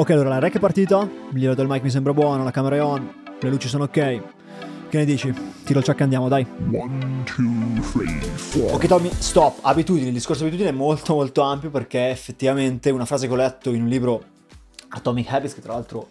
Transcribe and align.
Ok, 0.00 0.08
allora 0.12 0.30
la 0.30 0.38
rec 0.38 0.54
è 0.54 0.58
partita, 0.58 1.02
il 1.02 1.34
livello 1.34 1.54
del 1.54 1.66
mic 1.68 1.82
mi 1.82 1.90
sembra 1.90 2.14
buono, 2.14 2.42
la 2.42 2.50
camera 2.50 2.74
è 2.74 2.82
on, 2.82 3.12
le 3.38 3.50
luci 3.50 3.68
sono 3.68 3.84
ok. 3.84 3.92
Che 4.88 4.96
ne 4.96 5.04
dici? 5.04 5.30
Tiro 5.62 5.80
il 5.80 5.84
ciak 5.84 6.00
e 6.00 6.02
andiamo, 6.04 6.26
dai. 6.26 6.46
One, 6.72 7.22
two, 7.24 7.44
three, 7.92 8.18
four. 8.34 8.72
Ok 8.72 8.86
Tommy, 8.86 9.10
stop. 9.12 9.58
Abitudini, 9.60 10.06
il 10.06 10.14
discorso 10.14 10.44
abitudini 10.44 10.70
è 10.70 10.72
molto 10.72 11.12
molto 11.12 11.42
ampio 11.42 11.68
perché 11.68 12.08
effettivamente 12.08 12.88
una 12.88 13.04
frase 13.04 13.26
che 13.26 13.32
ho 13.34 13.36
letto 13.36 13.74
in 13.74 13.82
un 13.82 13.88
libro 13.88 14.24
Atomic 14.88 15.30
Habits, 15.30 15.52
che 15.52 15.60
tra 15.60 15.74
l'altro 15.74 16.08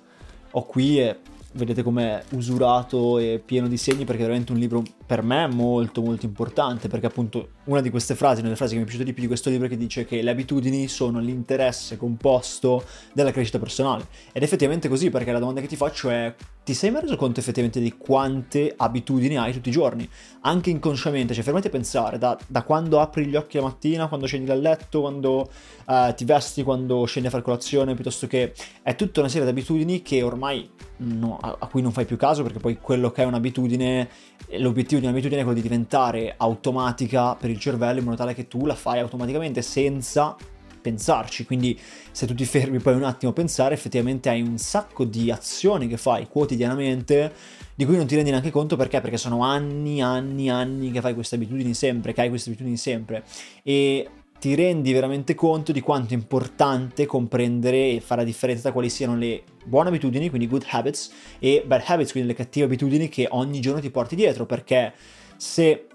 ho 0.51 0.63
qui 0.65 0.99
e 0.99 1.17
vedete 1.53 1.81
com'è 1.81 2.21
usurato 2.33 3.17
e 3.17 3.41
pieno 3.43 3.67
di 3.67 3.77
segni 3.77 4.05
perché 4.05 4.21
è 4.21 4.25
veramente 4.25 4.51
un 4.51 4.59
libro 4.59 4.83
per 5.09 5.23
me 5.23 5.47
molto 5.47 6.03
molto 6.03 6.27
importante 6.27 6.87
perché 6.87 7.07
appunto 7.07 7.53
una 7.63 7.81
di 7.81 7.89
queste 7.89 8.13
frasi, 8.13 8.41
una 8.41 8.49
delle 8.49 8.55
frasi 8.55 8.73
che 8.73 8.77
mi 8.77 8.83
è 8.83 8.85
piaciuta 8.85 9.07
di 9.07 9.13
più 9.13 9.23
di 9.23 9.27
questo 9.27 9.49
libro 9.49 9.65
è 9.65 9.69
che 9.69 9.75
dice 9.75 10.05
che 10.05 10.21
le 10.21 10.29
abitudini 10.29 10.87
sono 10.87 11.19
l'interesse 11.19 11.97
composto 11.97 12.83
della 13.11 13.31
crescita 13.31 13.57
personale 13.57 14.05
ed 14.31 14.43
effettivamente 14.43 14.87
così 14.87 15.09
perché 15.09 15.31
la 15.31 15.39
domanda 15.39 15.61
che 15.61 15.67
ti 15.67 15.75
faccio 15.75 16.11
è 16.11 16.35
ti 16.69 16.75
sei 16.75 16.91
mai 16.91 17.01
reso 17.01 17.15
conto 17.15 17.39
effettivamente 17.39 17.79
di 17.79 17.97
quante 17.97 18.71
abitudini 18.77 19.37
hai 19.37 19.51
tutti 19.51 19.69
i 19.69 19.71
giorni? 19.71 20.07
Anche 20.41 20.69
inconsciamente, 20.69 21.33
cioè 21.33 21.43
fermati 21.43 21.65
a 21.65 21.71
pensare 21.71 22.19
da, 22.19 22.37
da 22.45 22.61
quando 22.61 22.99
apri 22.99 23.25
gli 23.25 23.35
occhi 23.35 23.57
la 23.57 23.63
mattina, 23.63 24.07
quando 24.07 24.27
scendi 24.27 24.45
dal 24.45 24.59
letto, 24.59 25.01
quando 25.01 25.49
uh, 25.87 26.13
ti 26.13 26.25
vesti, 26.25 26.61
quando 26.61 27.05
scendi 27.05 27.27
a 27.27 27.31
fare 27.31 27.41
colazione, 27.41 27.95
piuttosto 27.95 28.27
che 28.27 28.53
è 28.83 28.95
tutta 28.95 29.21
una 29.21 29.29
serie 29.29 29.45
di 29.45 29.51
abitudini 29.51 30.03
che 30.03 30.21
ormai 30.21 30.69
no, 30.97 31.39
a, 31.41 31.55
a 31.57 31.65
cui 31.65 31.81
non 31.81 31.91
fai 31.91 32.05
più 32.05 32.17
caso 32.17 32.43
perché 32.43 32.59
poi 32.59 32.77
quello 32.79 33.09
che 33.09 33.23
è 33.23 33.25
un'abitudine, 33.25 34.09
l'obiettivo 34.57 34.98
di 34.99 35.05
un'abitudine 35.05 35.41
è 35.41 35.43
quello 35.43 35.59
di 35.59 35.63
diventare 35.63 36.33
automatica 36.37 37.35
per 37.35 37.49
il 37.49 37.59
cervello 37.59 37.99
in 37.99 38.05
modo 38.05 38.17
tale 38.17 38.33
che 38.33 38.47
tu 38.47 38.65
la 38.65 38.75
fai 38.75 38.99
automaticamente 38.99 39.61
senza 39.61 40.35
pensarci. 40.79 41.45
Quindi 41.45 41.77
se 42.11 42.25
tu 42.25 42.33
ti 42.33 42.45
fermi 42.45 42.79
poi 42.79 42.95
un 42.95 43.03
attimo 43.03 43.31
a 43.31 43.35
pensare, 43.35 43.73
effettivamente 43.73 44.29
hai 44.29 44.41
un 44.41 44.57
sacco 44.57 45.03
di 45.03 45.31
azioni 45.31 45.87
che 45.87 45.97
fai 45.97 46.27
quotidianamente 46.27 47.33
di 47.75 47.85
cui 47.85 47.95
non 47.95 48.07
ti 48.07 48.15
rendi 48.15 48.31
neanche 48.31 48.51
conto 48.51 48.75
perché? 48.75 48.99
Perché 49.01 49.17
sono 49.17 49.43
anni, 49.43 50.01
anni, 50.01 50.49
anni 50.49 50.91
che 50.91 51.01
fai 51.01 51.13
queste 51.13 51.35
abitudini 51.35 51.73
sempre, 51.73 52.13
che 52.13 52.21
hai 52.21 52.29
queste 52.29 52.49
abitudini 52.49 52.77
sempre 52.77 53.23
e 53.63 54.09
ti 54.39 54.55
rendi 54.55 54.93
veramente 54.93 55.35
conto 55.35 55.73
di 55.73 55.81
quanto 55.81 56.13
è 56.13 56.17
importante 56.17 57.05
comprendere 57.05 57.91
e 57.91 58.01
fare 58.01 58.21
la 58.21 58.27
differenza 58.27 58.63
tra 58.63 58.71
quali 58.71 58.89
siano 58.89 59.17
le 59.17 59.43
buone 59.69 59.89
abitudini, 59.89 60.27
quindi 60.29 60.47
good 60.47 60.65
habits, 60.67 61.11
e 61.39 61.63
bad 61.65 61.83
habits, 61.85 62.11
quindi 62.11 62.29
le 62.29 62.35
cattive 62.35 62.65
abitudini 62.65 63.07
che 63.07 63.27
ogni 63.29 63.61
giorno 63.61 63.79
ti 63.79 63.89
porti 63.89 64.15
dietro, 64.15 64.45
perché 64.45 64.93
se 65.37 65.85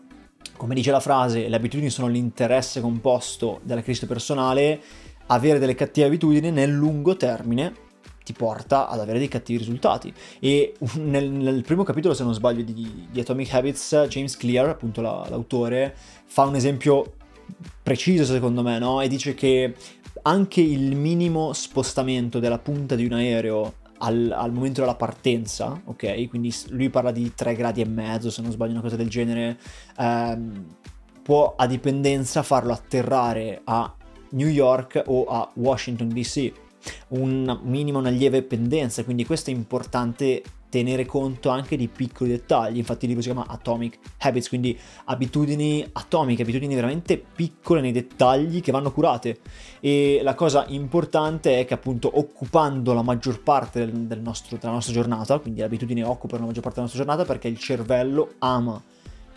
come 0.57 0.75
dice 0.75 0.91
la 0.91 1.01
frase, 1.01 1.49
le 1.49 1.57
abitudini 1.57 1.91
sono 1.91 2.09
l'interesse 2.09 2.81
composto 2.81 3.61
della 3.65 3.83
crescita 3.83 4.07
personale, 4.07 4.81
avere 5.27 5.59
delle 5.59 5.75
cattive 5.75 6.07
abitudini 6.07 6.51
nel 6.51 6.71
lungo 6.71 7.17
termine 7.17 7.83
ti 8.25 8.33
porta 8.33 8.89
ad 8.89 9.01
avere 9.01 9.19
dei 9.19 9.29
cattivi 9.29 9.59
risultati. 9.59 10.13
E 10.41 10.75
nel, 10.97 11.31
nel 11.31 11.63
primo 11.63 11.83
capitolo, 11.83 12.15
se 12.15 12.25
non 12.25 12.35
sbaglio, 12.35 12.63
di, 12.63 13.07
di 13.11 13.21
Atomic 13.21 13.53
Habits, 13.53 14.07
James 14.09 14.37
Clear, 14.37 14.71
appunto 14.71 15.01
la, 15.01 15.27
l'autore, 15.29 15.95
fa 16.25 16.45
un 16.45 16.55
esempio 16.55 17.17
preciso 17.83 18.25
secondo 18.25 18.63
me, 18.63 18.79
no? 18.79 19.03
E 19.03 19.09
dice 19.09 19.35
che 19.35 19.75
anche 20.27 20.61
il 20.61 20.97
minimo 20.97 21.53
spostamento 21.53 22.39
della 22.39 22.59
punta 22.59 22.95
di 22.95 23.05
un 23.05 23.13
aereo 23.13 23.75
al, 23.99 24.33
al, 24.35 24.53
momento 24.53 24.81
della 24.81 24.95
partenza, 24.95 25.81
ok? 25.85 26.29
Quindi 26.29 26.55
lui 26.69 26.91
parla 26.91 27.11
di 27.11 27.33
3 27.35 27.55
gradi 27.55 27.81
e 27.81 27.87
mezzo, 27.87 28.31
se 28.31 28.43
non 28.43 28.51
sbaglio, 28.51 28.73
una 28.73 28.81
cosa 28.81 28.97
del 28.97 29.09
genere. 29.09 29.59
Ehm, 29.99 30.67
può 31.23 31.55
a 31.57 31.67
dipendenza 31.67 32.43
farlo 32.43 32.73
atterrare 32.73 33.61
a 33.65 33.95
New 34.31 34.49
York 34.49 35.03
o 35.07 35.25
a 35.25 35.51
Washington 35.55 36.09
DC. 36.09 36.53
Un 37.09 37.61
minimo, 37.63 37.99
una 37.99 38.11
lieve 38.11 38.43
pendenza, 38.43 39.05
quindi 39.05 39.25
questo 39.25 39.51
è 39.51 39.55
importante 39.55 40.43
tenere 40.75 41.07
conto 41.07 41.51
anche 41.51 41.77
di 41.77 41.87
piccoli 41.87 42.31
dettagli. 42.31 42.79
Infatti 42.79 43.05
il 43.05 43.15
libro 43.15 43.23
si 43.23 43.31
chiama 43.31 43.47
Atomic 43.49 43.97
Habits, 44.19 44.49
quindi 44.49 44.77
abitudini 45.05 45.89
atomiche, 45.93 46.43
abitudini 46.43 46.75
veramente 46.75 47.17
piccole 47.17 47.81
nei 47.81 47.93
dettagli 47.93 48.61
che 48.61 48.73
vanno 48.73 48.91
curate. 48.91 49.39
E 49.79 50.19
la 50.25 50.35
cosa 50.35 50.65
importante 50.69 51.61
è 51.61 51.65
che 51.65 51.75
appunto 51.75 52.11
occupando 52.19 52.93
la 52.93 53.03
maggior 53.03 53.41
parte 53.41 53.89
del, 53.89 54.21
nostro, 54.21 54.57
della 54.61 54.73
nostra 54.73 54.93
giornata, 54.93 55.39
quindi 55.39 55.61
le 55.61 55.67
abitudini 55.67 56.03
occupano 56.03 56.41
la 56.41 56.47
maggior 56.47 56.63
parte 56.65 56.81
della 56.81 56.91
nostra 56.93 57.05
giornata 57.05 57.25
perché 57.25 57.47
il 57.47 57.59
cervello 57.59 58.33
ama 58.39 58.83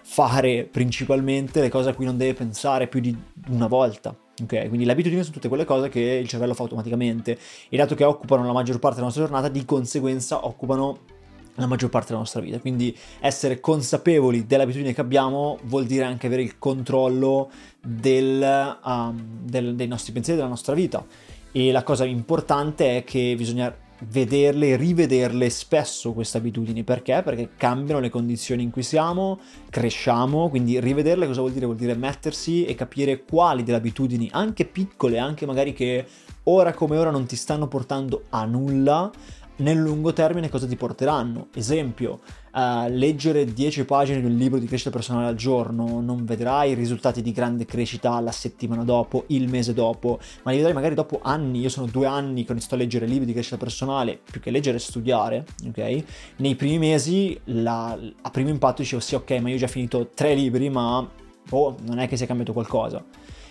fare 0.01 0.63
principalmente 0.63 1.62
le 1.62 1.69
cose 1.69 1.89
a 1.89 1.94
cui 1.94 2.06
non 2.06 2.17
deve 2.17 2.33
pensare 2.33 2.88
più 2.88 3.00
di 3.00 3.16
una 3.50 3.67
volta. 3.67 4.09
Ok, 4.41 4.69
quindi 4.69 4.85
le 4.85 4.91
abitudini 4.91 5.22
sono 5.22 5.35
tutte 5.35 5.50
quelle 5.50 5.66
cose 5.66 5.89
che 5.89 6.00
il 6.00 6.28
cervello 6.28 6.56
fa 6.56 6.63
automaticamente 6.63 7.38
e 7.69 7.78
dato 7.78 7.94
che 7.94 8.03
occupano 8.03 8.44
la 8.44 8.53
maggior 8.53 8.79
parte 8.79 8.95
della 8.95 9.07
nostra 9.07 9.25
giornata, 9.25 9.50
di 9.50 9.66
conseguenza 9.66 10.45
occupano 10.47 11.16
la 11.57 11.68
maggior 11.68 11.90
parte 11.90 12.07
della 12.07 12.19
nostra 12.19 12.41
vita. 12.41 12.59
Quindi 12.59 12.95
essere 13.19 13.59
consapevoli 13.59 14.45
dell'abitudine 14.45 14.94
che 14.94 15.01
abbiamo 15.01 15.59
vuol 15.63 15.85
dire 15.85 16.03
anche 16.03 16.28
avere 16.28 16.41
il 16.41 16.57
controllo 16.57 17.50
del, 17.81 18.78
um, 18.84 19.22
del, 19.44 19.75
dei 19.75 19.88
nostri 19.88 20.13
pensieri, 20.13 20.40
della 20.40 20.51
nostra 20.51 20.73
vita. 20.73 21.06
E 21.51 21.72
la 21.72 21.84
cosa 21.84 22.06
importante 22.06 22.97
è 22.97 23.03
che 23.03 23.34
bisogna 23.38 23.73
vederle 24.00 24.75
rivederle 24.75 25.50
spesso 25.50 26.13
queste 26.13 26.38
abitudini. 26.38 26.84
Perché? 26.84 27.22
Perché 27.23 27.50
cambiano 27.57 28.00
le 28.00 28.09
condizioni 28.09 28.63
in 28.63 28.69
cui 28.69 28.84
siamo, 28.84 29.39
cresciamo, 29.69 30.50
quindi 30.50 30.79
rivederle 30.79 31.25
cosa 31.25 31.41
vuol 31.41 31.53
dire? 31.53 31.66
Vuol 31.66 31.78
dire 31.78 31.95
mettersi 31.95 32.66
e 32.66 32.75
capire 32.75 33.24
quali 33.24 33.63
delle 33.63 33.78
abitudini, 33.78 34.29
anche 34.31 34.66
piccole, 34.66 35.18
anche 35.18 35.45
magari 35.45 35.74
che 35.74 36.06
ora 36.44 36.74
come 36.74 36.97
ora 36.97 37.09
non 37.09 37.25
ti 37.25 37.35
stanno 37.35 37.68
portando 37.68 38.25
a 38.29 38.45
nulla, 38.45 39.12
nel 39.57 39.78
lungo 39.78 40.13
termine 40.13 40.50
cosa 40.50 40.68
ti 40.68 40.75
porteranno. 40.75 41.47
Esempio, 41.53 42.19
uh, 42.53 42.88
leggere 42.90 43.45
10 43.45 43.85
pagine 43.85 44.19
di 44.19 44.25
un 44.25 44.35
libro 44.35 44.59
di 44.59 44.68
crescita 44.68 44.90
personale 44.90 45.28
al 45.28 45.35
giorno, 45.35 46.01
non 46.01 46.25
vedrai 46.25 46.73
risultati 46.73 47.22
di 47.22 47.31
grande 47.31 47.66
crescita 47.66 48.19
la 48.19 48.31
settimana 48.31 48.84
dopo, 48.84 49.25
il 49.28 49.47
mese 49.47 49.73
dopo, 49.73 50.19
ma 50.44 50.51
li 50.51 50.57
vedrai 50.57 50.73
magari 50.73 50.95
dopo 50.95 51.19
anni. 51.23 51.59
Io 51.59 51.69
sono 51.69 51.88
due 51.88 52.06
anni 52.06 52.44
che 52.44 52.50
ho 52.50 52.53
iniziato 52.53 52.75
a 52.75 52.78
leggere 52.79 53.06
libri 53.06 53.25
di 53.25 53.34
crescita 53.34 53.57
personale, 53.57 54.19
più 54.29 54.40
che 54.40 54.51
leggere 54.51 54.78
e 54.78 54.79
studiare, 54.79 55.45
ok? 55.68 56.03
Nei 56.38 56.56
primi 56.56 56.78
mesi, 56.78 57.39
la, 57.45 57.97
a 58.22 58.29
primo 58.29 58.50
impatto 58.50 58.81
dicevo 58.81 59.01
sì, 59.01 59.16
ok, 59.16 59.31
ma 59.39 59.50
io 59.50 59.56
ho 59.56 59.59
già 59.59 59.68
finito 59.68 60.09
tre 60.13 60.34
libri, 60.34 60.69
ma 60.69 61.07
oh, 61.50 61.75
non 61.84 62.00
è 62.00 62.07
che 62.07 62.18
sia 62.18 62.25
cambiato 62.25 62.53
qualcosa 62.53 63.03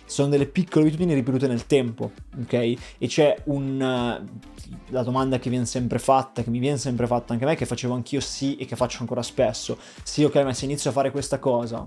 sono 0.07 0.29
delle 0.29 0.47
piccole 0.47 0.87
abitudini 0.87 1.15
ripetute 1.15 1.47
nel 1.47 1.67
tempo, 1.67 2.13
ok? 2.41 2.53
E 2.53 3.07
c'è 3.07 3.37
un... 3.45 3.79
la 4.89 5.03
domanda 5.03 5.39
che 5.39 5.51
viene 5.51 5.67
sempre 5.67 5.99
fatta, 5.99 6.43
che 6.43 6.51
mi 6.51 6.59
viene 6.59 6.79
sempre 6.79 7.07
fatta 7.07 7.33
anche 7.33 7.45
a 7.45 7.49
me, 7.49 7.57
che 7.57 7.67
facevo 7.67 7.93
anch'io 7.93 8.21
sì 8.21 8.57
e 8.57 8.65
che 8.65 8.77
faccio 8.77 8.99
ancora 9.01 9.23
spesso. 9.23 9.77
Sì, 10.03 10.25
ok, 10.25 10.37
ma 10.37 10.53
se 10.53 10.65
inizio 10.65 10.91
a 10.91 10.93
fare 10.93 11.11
questa 11.11 11.39
cosa, 11.39 11.87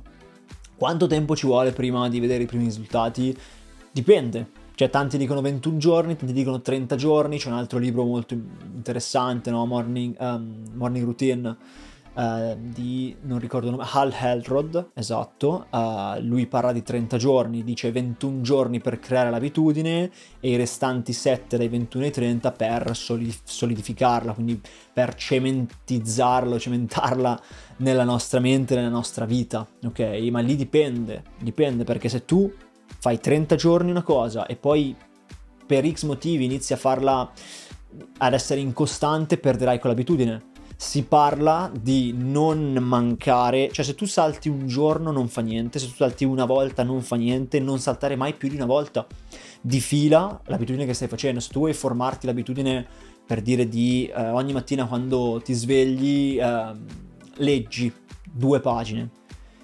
quanto 0.75 1.07
tempo 1.07 1.35
ci 1.35 1.45
vuole 1.45 1.71
prima 1.71 2.07
di 2.09 2.19
vedere 2.19 2.43
i 2.43 2.47
primi 2.47 2.65
risultati? 2.65 3.35
Dipende. 3.91 4.57
Cioè, 4.75 4.89
tanti 4.89 5.17
dicono 5.17 5.41
21 5.41 5.77
giorni, 5.77 6.15
tanti 6.15 6.33
dicono 6.33 6.61
30 6.61 6.95
giorni. 6.95 7.37
C'è 7.37 7.49
un 7.49 7.55
altro 7.55 7.79
libro 7.79 8.03
molto 8.03 8.33
interessante, 8.33 9.49
no? 9.49 9.65
Morning, 9.65 10.15
um, 10.19 10.63
Morning 10.73 11.03
Routine 11.03 11.57
uh, 12.13 12.57
di, 12.57 13.15
non 13.21 13.39
ricordo 13.39 13.67
il 13.67 13.73
nome, 13.73 13.87
Hal 13.91 14.13
Helrod, 14.13 14.91
esatto, 14.93 15.67
uh, 15.69 16.19
lui 16.21 16.47
parla 16.47 16.71
di 16.71 16.83
30 16.83 17.17
giorni, 17.17 17.63
dice 17.63 17.91
21 17.91 18.41
giorni 18.41 18.79
per 18.79 18.99
creare 18.99 19.29
l'abitudine 19.29 20.11
e 20.39 20.49
i 20.49 20.55
restanti 20.55 21.13
7 21.13 21.57
dai 21.57 21.67
21 21.67 22.05
ai 22.05 22.11
30 22.11 22.51
per 22.51 22.91
solidificarla, 22.95 24.33
quindi 24.33 24.59
per 24.93 25.15
cementizzarla, 25.15 26.57
cementarla 26.57 27.41
nella 27.77 28.03
nostra 28.03 28.39
mente, 28.39 28.75
nella 28.75 28.89
nostra 28.89 29.25
vita, 29.25 29.67
ok? 29.85 29.99
Ma 30.31 30.39
lì 30.39 30.55
dipende, 30.55 31.23
dipende 31.39 31.83
perché 31.83 32.09
se 32.09 32.25
tu 32.25 32.51
fai 32.99 33.19
30 33.19 33.55
giorni 33.55 33.91
una 33.91 34.03
cosa 34.03 34.45
e 34.45 34.55
poi 34.55 34.95
per 35.65 35.89
X 35.89 36.03
motivi 36.03 36.45
inizi 36.45 36.73
a 36.73 36.77
farla 36.77 37.31
ad 38.17 38.33
essere 38.33 38.59
incostante, 38.59 39.37
perderai 39.37 39.79
quell'abitudine 39.79 40.47
si 40.81 41.03
parla 41.03 41.69
di 41.77 42.13
non 42.15 42.71
mancare, 42.79 43.69
cioè 43.69 43.83
se 43.83 43.95
tu 43.95 44.05
salti 44.05 44.47
un 44.47 44.65
giorno 44.65 45.11
non 45.11 45.27
fa 45.27 45.41
niente, 45.41 45.77
se 45.77 45.87
tu 45.87 45.95
salti 45.95 46.23
una 46.23 46.45
volta 46.45 46.83
non 46.83 47.01
fa 47.01 47.17
niente, 47.17 47.59
non 47.59 47.79
saltare 47.79 48.15
mai 48.15 48.33
più 48.33 48.47
di 48.47 48.55
una 48.55 48.65
volta 48.65 49.05
di 49.59 49.81
fila 49.81 50.39
l'abitudine 50.45 50.85
che 50.85 50.93
stai 50.93 51.09
facendo. 51.09 51.41
Se 51.41 51.49
tu 51.51 51.59
vuoi 51.59 51.73
formarti 51.73 52.27
l'abitudine 52.27 52.87
per 53.25 53.41
dire 53.41 53.67
di 53.67 54.07
eh, 54.07 54.29
ogni 54.29 54.53
mattina 54.53 54.87
quando 54.87 55.41
ti 55.43 55.53
svegli 55.53 56.39
eh, 56.39 56.71
leggi 57.35 57.93
due 58.31 58.61
pagine. 58.61 59.09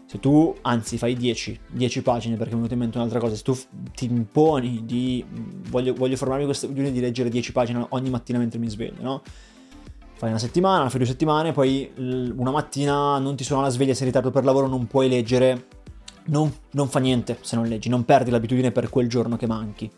Se 0.08 0.20
tu, 0.20 0.54
anzi, 0.64 0.98
fai 0.98 1.16
10, 1.16 1.60
10 1.72 2.02
pagine 2.02 2.36
perché 2.36 2.56
mi 2.56 2.66
è 2.66 2.68
venuta 2.68 2.74
in 2.74 2.80
mente 2.82 2.98
un'altra 2.98 3.20
cosa, 3.20 3.36
se 3.36 3.42
tu 3.42 3.58
ti 3.96 4.04
imponi 4.04 4.84
di 4.84 5.24
voglio, 5.70 5.94
voglio 5.94 6.18
formarmi 6.18 6.44
questa 6.44 6.66
abitudine 6.66 6.94
di 6.94 7.00
leggere 7.00 7.30
10 7.30 7.54
pagine 7.54 7.86
ogni 7.92 8.10
mattina 8.10 8.38
mentre 8.38 8.60
mi 8.60 8.70
sveglio, 8.70 9.02
no? 9.02 9.22
Fai 10.16 10.30
una 10.30 10.40
settimana, 10.40 10.90
fai 10.90 11.00
due 11.00 11.08
settimane, 11.08 11.52
poi 11.52 11.92
una 11.98 12.52
mattina 12.52 13.20
non 13.20 13.36
ti 13.36 13.44
suona 13.44 13.64
la 13.64 13.70
sveglia, 13.70 13.94
sei 13.94 14.08
in 14.08 14.14
ritardo 14.14 14.32
per 14.32 14.44
lavoro, 14.46 14.68
non 14.68 14.88
puoi 14.88 15.10
leggere, 15.10 15.68
non, 16.28 16.52
non 16.72 16.88
fa 16.88 17.00
niente 17.00 17.38
se 17.42 17.56
non 17.56 17.66
leggi, 17.66 17.90
non 17.90 18.06
perdi 18.06 18.32
l'abitudine 18.32 18.72
per 18.72 18.90
quel 18.90 19.08
giorno 19.08 19.36
che 19.36 19.46
manchi. 19.46 19.92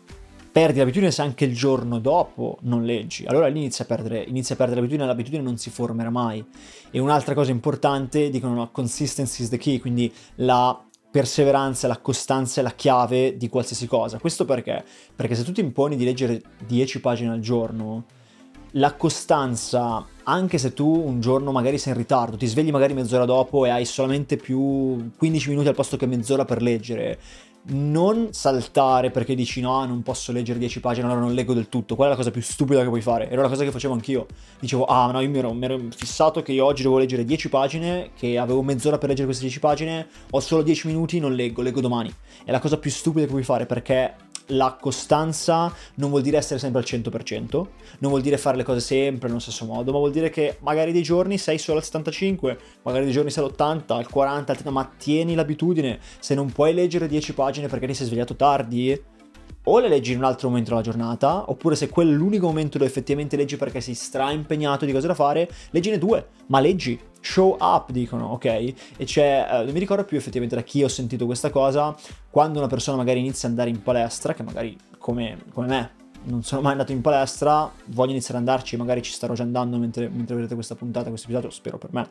perdi 0.50 0.78
l'abitudine 0.78 1.12
se 1.12 1.22
anche 1.22 1.44
il 1.44 1.54
giorno 1.54 2.00
dopo 2.00 2.58
non 2.62 2.84
leggi. 2.84 3.24
Allora 3.26 3.46
lì 3.46 3.58
inizia 3.60 3.84
a 3.84 3.86
perdere, 3.86 4.24
inizia 4.24 4.54
a 4.54 4.58
perdere 4.58 4.80
l'abitudine, 4.80 5.06
l'abitudine 5.06 5.42
non 5.42 5.56
si 5.56 5.70
formerà 5.70 6.10
mai. 6.10 6.44
E 6.90 6.98
un'altra 6.98 7.34
cosa 7.34 7.52
importante, 7.52 8.28
dicono 8.28 8.54
no, 8.54 8.70
consistency 8.72 9.44
is 9.44 9.50
the 9.50 9.56
key, 9.56 9.78
quindi 9.78 10.12
la 10.36 10.82
perseveranza, 11.10 11.86
la 11.86 11.98
costanza 11.98 12.60
è 12.60 12.64
la 12.64 12.72
chiave 12.72 13.36
di 13.36 13.48
qualsiasi 13.48 13.86
cosa. 13.86 14.18
Questo 14.18 14.44
perché? 14.44 14.84
Perché 15.14 15.36
se 15.36 15.44
tu 15.44 15.52
ti 15.52 15.60
imponi 15.60 15.96
di 15.96 16.04
leggere 16.04 16.42
10 16.66 17.00
pagine 17.00 17.30
al 17.30 17.40
giorno, 17.40 18.04
la 18.72 18.94
costanza, 18.94 20.04
anche 20.24 20.58
se 20.58 20.74
tu 20.74 20.86
un 20.86 21.20
giorno 21.20 21.52
magari 21.52 21.78
sei 21.78 21.92
in 21.92 21.98
ritardo, 21.98 22.36
ti 22.36 22.46
svegli 22.46 22.70
magari 22.70 22.94
mezz'ora 22.94 23.24
dopo 23.24 23.64
e 23.64 23.70
hai 23.70 23.84
solamente 23.84 24.36
più 24.36 25.10
15 25.16 25.48
minuti 25.48 25.68
al 25.68 25.74
posto 25.74 25.96
che 25.96 26.06
mezz'ora 26.06 26.44
per 26.44 26.60
leggere, 26.60 27.18
non 27.70 28.28
saltare 28.32 29.10
perché 29.10 29.34
dici 29.34 29.60
no, 29.60 29.84
non 29.84 30.02
posso 30.02 30.32
leggere 30.32 30.58
10 30.58 30.80
pagine, 30.80 31.06
allora 31.06 31.20
non 31.20 31.34
leggo 31.34 31.54
del 31.54 31.68
tutto. 31.68 31.94
Quella 31.94 32.10
è 32.10 32.14
la 32.14 32.18
cosa 32.18 32.30
più 32.30 32.40
stupida 32.40 32.82
che 32.82 32.88
puoi 32.88 33.00
fare. 33.02 33.28
Era 33.28 33.42
la 33.42 33.48
cosa 33.48 33.64
che 33.64 33.70
facevo 33.70 33.92
anch'io. 33.92 34.26
Dicevo, 34.58 34.86
ah 34.86 35.10
no, 35.10 35.20
io 35.20 35.28
mi 35.28 35.38
ero, 35.38 35.52
mi 35.52 35.64
ero 35.64 35.78
fissato 35.94 36.42
che 36.42 36.52
io 36.52 36.64
oggi 36.64 36.82
devo 36.82 36.98
leggere 36.98 37.24
10 37.24 37.48
pagine, 37.48 38.10
che 38.16 38.38
avevo 38.38 38.62
mezz'ora 38.62 38.96
per 38.96 39.08
leggere 39.08 39.26
queste 39.26 39.44
10 39.44 39.58
pagine, 39.60 40.06
ho 40.30 40.40
solo 40.40 40.62
10 40.62 40.86
minuti, 40.86 41.18
non 41.18 41.34
leggo, 41.34 41.62
leggo 41.62 41.80
domani. 41.80 42.12
È 42.44 42.50
la 42.50 42.60
cosa 42.60 42.78
più 42.78 42.90
stupida 42.90 43.24
che 43.24 43.30
puoi 43.30 43.44
fare 43.44 43.66
perché 43.66 44.14
la 44.48 44.76
costanza 44.80 45.72
non 45.94 46.10
vuol 46.10 46.22
dire 46.22 46.36
essere 46.36 46.58
sempre 46.58 46.80
al 46.80 46.86
100%, 46.86 47.66
non 47.98 48.10
vuol 48.10 48.22
dire 48.22 48.38
fare 48.38 48.56
le 48.56 48.62
cose 48.62 48.80
sempre 48.80 49.28
nello 49.28 49.40
stesso 49.40 49.64
modo, 49.64 49.92
ma 49.92 49.98
vuol 49.98 50.12
dire 50.12 50.30
che 50.30 50.58
magari 50.60 50.92
dei 50.92 51.02
giorni 51.02 51.38
sei 51.38 51.58
solo 51.58 51.78
al 51.78 51.84
75, 51.84 52.58
magari 52.82 53.04
dei 53.04 53.12
giorni 53.12 53.30
sei 53.30 53.44
all'80, 53.44 53.92
al 53.92 54.08
40, 54.08 54.52
al 54.52 54.58
30, 54.58 54.70
ma 54.70 54.90
tieni 54.96 55.34
l'abitudine. 55.34 55.98
Se 56.18 56.34
non 56.34 56.50
puoi 56.52 56.74
leggere 56.74 57.08
10 57.08 57.34
pagine 57.34 57.68
perché 57.68 57.86
ti 57.86 57.94
sei 57.94 58.06
svegliato 58.06 58.36
tardi, 58.36 59.00
o 59.64 59.78
le 59.80 59.88
leggi 59.88 60.12
in 60.12 60.18
un 60.18 60.24
altro 60.24 60.48
momento 60.48 60.70
della 60.70 60.82
giornata, 60.82 61.50
oppure 61.50 61.76
se 61.76 61.88
quello 61.88 62.10
è 62.10 62.14
l'unico 62.14 62.46
momento 62.46 62.78
dove 62.78 62.88
effettivamente 62.88 63.36
leggi 63.36 63.56
perché 63.56 63.80
sei 63.80 63.94
stra-impegnato 63.94 64.84
di 64.84 64.92
cose 64.92 65.06
da 65.06 65.14
fare, 65.14 65.50
leggine 65.70 65.98
due, 65.98 66.28
ma 66.46 66.60
leggi, 66.60 66.98
show 67.20 67.56
up 67.60 67.90
dicono, 67.90 68.28
ok? 68.28 68.44
E 68.44 68.74
c'è, 69.04 69.46
eh, 69.50 69.64
non 69.64 69.72
mi 69.72 69.78
ricordo 69.78 70.04
più 70.04 70.16
effettivamente 70.16 70.56
da 70.56 70.62
chi 70.62 70.82
ho 70.82 70.88
sentito 70.88 71.26
questa 71.26 71.50
cosa, 71.50 71.94
quando 72.30 72.58
una 72.58 72.68
persona 72.68 72.96
magari 72.96 73.18
inizia 73.18 73.48
ad 73.48 73.54
andare 73.54 73.70
in 73.70 73.82
palestra, 73.82 74.34
che 74.34 74.42
magari 74.42 74.76
come, 74.98 75.38
come 75.52 75.66
me 75.66 75.90
non 76.24 76.42
sono 76.42 76.60
mai 76.60 76.72
andato 76.72 76.92
in 76.92 77.00
palestra, 77.00 77.70
voglio 77.86 78.10
iniziare 78.10 78.40
ad 78.40 78.48
andarci, 78.48 78.76
magari 78.76 79.02
ci 79.02 79.12
starò 79.12 79.34
già 79.34 79.42
andando 79.42 79.78
mentre, 79.78 80.08
mentre 80.08 80.34
vedrete 80.34 80.54
questa 80.54 80.74
puntata, 80.74 81.08
questo 81.08 81.26
episodio, 81.26 81.50
spero 81.50 81.78
per 81.78 81.92
me. 81.92 82.10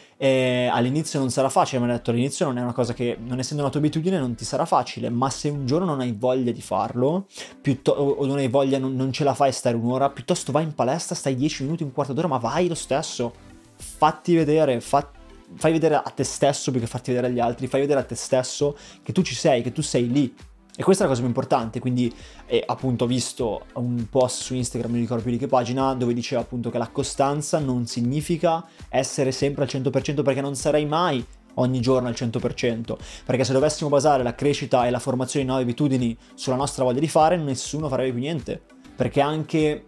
E 0.20 0.68
all'inizio 0.70 1.20
non 1.20 1.30
sarà 1.30 1.48
facile, 1.48 1.80
mi 1.80 1.88
ha 1.88 1.94
detto 1.94 2.10
all'inizio 2.10 2.44
non 2.44 2.58
è 2.58 2.60
una 2.60 2.72
cosa 2.72 2.92
che, 2.92 3.16
non 3.24 3.38
essendo 3.38 3.62
una 3.62 3.70
tua 3.70 3.80
abitudine, 3.80 4.18
non 4.18 4.34
ti 4.34 4.44
sarà 4.44 4.64
facile, 4.64 5.10
ma 5.10 5.30
se 5.30 5.48
un 5.48 5.64
giorno 5.64 5.86
non 5.86 6.00
hai 6.00 6.12
voglia 6.12 6.50
di 6.50 6.60
farlo, 6.60 7.26
piutto- 7.60 7.92
o 7.92 8.26
non 8.26 8.38
hai 8.38 8.48
voglia, 8.48 8.78
non, 8.78 8.96
non 8.96 9.12
ce 9.12 9.22
la 9.22 9.34
fai 9.34 9.52
stare 9.52 9.76
un'ora, 9.76 10.10
piuttosto 10.10 10.50
vai 10.50 10.64
in 10.64 10.74
palestra, 10.74 11.14
stai 11.14 11.36
10 11.36 11.62
minuti, 11.62 11.84
un 11.84 11.92
quarto 11.92 12.12
d'ora, 12.12 12.26
ma 12.26 12.38
vai 12.38 12.66
lo 12.66 12.74
stesso, 12.74 13.32
fatti 13.76 14.34
vedere, 14.34 14.80
fatti 14.80 15.16
fai 15.54 15.72
vedere 15.72 15.94
a 15.94 16.10
te 16.10 16.24
stesso 16.24 16.70
più 16.70 16.80
che 16.80 16.86
farti 16.86 17.12
vedere 17.12 17.32
agli 17.32 17.40
altri, 17.40 17.68
fai 17.68 17.80
vedere 17.80 18.00
a 18.00 18.04
te 18.04 18.14
stesso 18.14 18.76
che 19.02 19.12
tu 19.12 19.22
ci 19.22 19.34
sei, 19.34 19.62
che 19.62 19.72
tu 19.72 19.82
sei 19.82 20.10
lì, 20.10 20.34
e 20.78 20.84
questa 20.84 21.02
è 21.02 21.06
la 21.08 21.12
cosa 21.12 21.24
più 21.26 21.34
importante, 21.34 21.80
quindi 21.80 22.14
eh, 22.46 22.62
appunto 22.64 23.02
ho 23.02 23.06
visto 23.08 23.62
un 23.74 24.06
post 24.08 24.42
su 24.42 24.54
Instagram, 24.54 24.92
non 24.92 25.00
ricordo 25.00 25.24
più 25.24 25.32
di 25.32 25.36
che 25.38 25.48
pagina, 25.48 25.92
dove 25.94 26.14
diceva 26.14 26.40
appunto 26.40 26.70
che 26.70 26.78
la 26.78 26.86
costanza 26.86 27.58
non 27.58 27.88
significa 27.88 28.64
essere 28.88 29.32
sempre 29.32 29.64
al 29.64 29.68
100% 29.68 30.22
perché 30.22 30.40
non 30.40 30.54
sarai 30.54 30.86
mai 30.86 31.26
ogni 31.54 31.80
giorno 31.80 32.06
al 32.06 32.14
100%, 32.16 32.96
perché 33.24 33.42
se 33.42 33.52
dovessimo 33.52 33.90
basare 33.90 34.22
la 34.22 34.36
crescita 34.36 34.86
e 34.86 34.90
la 34.90 35.00
formazione 35.00 35.44
di 35.44 35.50
nuove 35.50 35.64
abitudini 35.64 36.16
sulla 36.34 36.54
nostra 36.54 36.84
voglia 36.84 37.00
di 37.00 37.08
fare, 37.08 37.36
nessuno 37.36 37.88
farebbe 37.88 38.12
più 38.12 38.20
niente, 38.20 38.62
perché 38.94 39.20
anche 39.20 39.84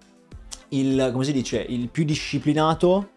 il, 0.70 1.10
come 1.12 1.22
si 1.22 1.32
dice, 1.32 1.64
il 1.68 1.88
più 1.88 2.02
disciplinato 2.02 3.10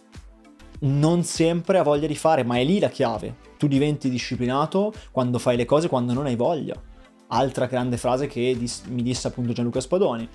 non 0.82 1.24
sempre 1.24 1.80
ha 1.80 1.84
voglia 1.84 2.06
di 2.06 2.16
fare, 2.16 2.44
ma 2.44 2.60
è 2.60 2.64
lì 2.64 2.78
la 2.78 2.90
chiave. 2.90 3.36
Tu 3.58 3.68
diventi 3.68 4.12
disciplinato 4.12 4.94
quando 5.10 5.40
fai 5.40 5.58
le 5.58 5.66
cose 5.66 5.88
quando 5.88 6.14
non 6.14 6.28
hai 6.28 6.36
voglia 6.36 6.80
altra 7.28 7.66
grande 7.66 7.98
frase 7.98 8.28
che 8.28 8.56
dis- 8.58 8.84
mi 8.88 9.02
disse 9.02 9.28
appunto 9.28 9.54
Gianluca 9.54 9.80
Spadoni. 9.80 10.30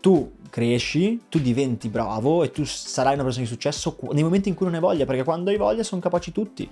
Tu 0.00 0.32
cresci, 0.50 1.22
tu 1.30 1.38
diventi 1.38 1.88
bravo 1.88 2.42
e 2.42 2.50
tu 2.50 2.64
sarai 2.64 3.14
una 3.14 3.22
persona 3.22 3.44
di 3.44 3.50
successo 3.50 3.96
nei 4.12 4.22
momenti 4.22 4.50
in 4.50 4.54
cui 4.54 4.66
non 4.66 4.74
hai 4.74 4.80
voglia, 4.80 5.06
perché 5.06 5.24
quando 5.24 5.50
hai 5.50 5.56
voglia 5.56 5.82
sono 5.82 6.00
capaci 6.00 6.30
tutti. 6.30 6.68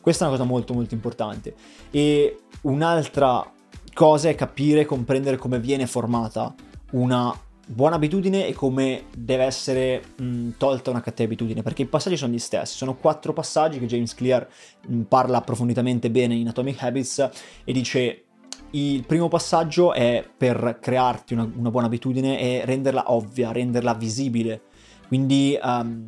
Questa 0.00 0.24
è 0.24 0.28
una 0.28 0.36
cosa 0.36 0.48
molto 0.48 0.74
molto 0.74 0.94
importante. 0.94 1.54
E 1.90 2.40
un'altra 2.62 3.48
cosa 3.94 4.28
è 4.28 4.34
capire 4.34 4.80
e 4.80 4.84
comprendere 4.84 5.36
come 5.36 5.60
viene 5.60 5.86
formata 5.86 6.52
una 6.92 7.32
buona 7.64 7.94
abitudine 7.96 8.48
e 8.48 8.52
come 8.52 9.04
deve 9.16 9.44
essere 9.44 10.02
mh, 10.16 10.50
tolta 10.58 10.90
una 10.90 11.00
cattiva 11.00 11.28
abitudine, 11.28 11.62
perché 11.62 11.82
i 11.82 11.86
passaggi 11.86 12.16
sono 12.16 12.32
gli 12.32 12.38
stessi, 12.38 12.76
sono 12.76 12.96
quattro 12.96 13.32
passaggi 13.32 13.78
che 13.78 13.86
James 13.86 14.14
Clear 14.14 14.46
mh, 14.88 15.02
parla 15.02 15.38
approfonditamente 15.38 16.10
bene 16.10 16.34
in 16.34 16.48
Atomic 16.48 16.82
Habits 16.82 17.30
e 17.64 17.72
dice 17.72 18.24
il 18.72 19.04
primo 19.04 19.28
passaggio 19.28 19.92
è 19.92 20.24
per 20.36 20.78
crearti 20.80 21.34
una, 21.34 21.50
una 21.56 21.70
buona 21.70 21.86
abitudine 21.86 22.38
e 22.40 22.64
renderla 22.64 23.12
ovvia, 23.12 23.52
renderla 23.52 23.94
visibile. 23.94 24.62
Quindi, 25.08 25.58
um, 25.62 26.06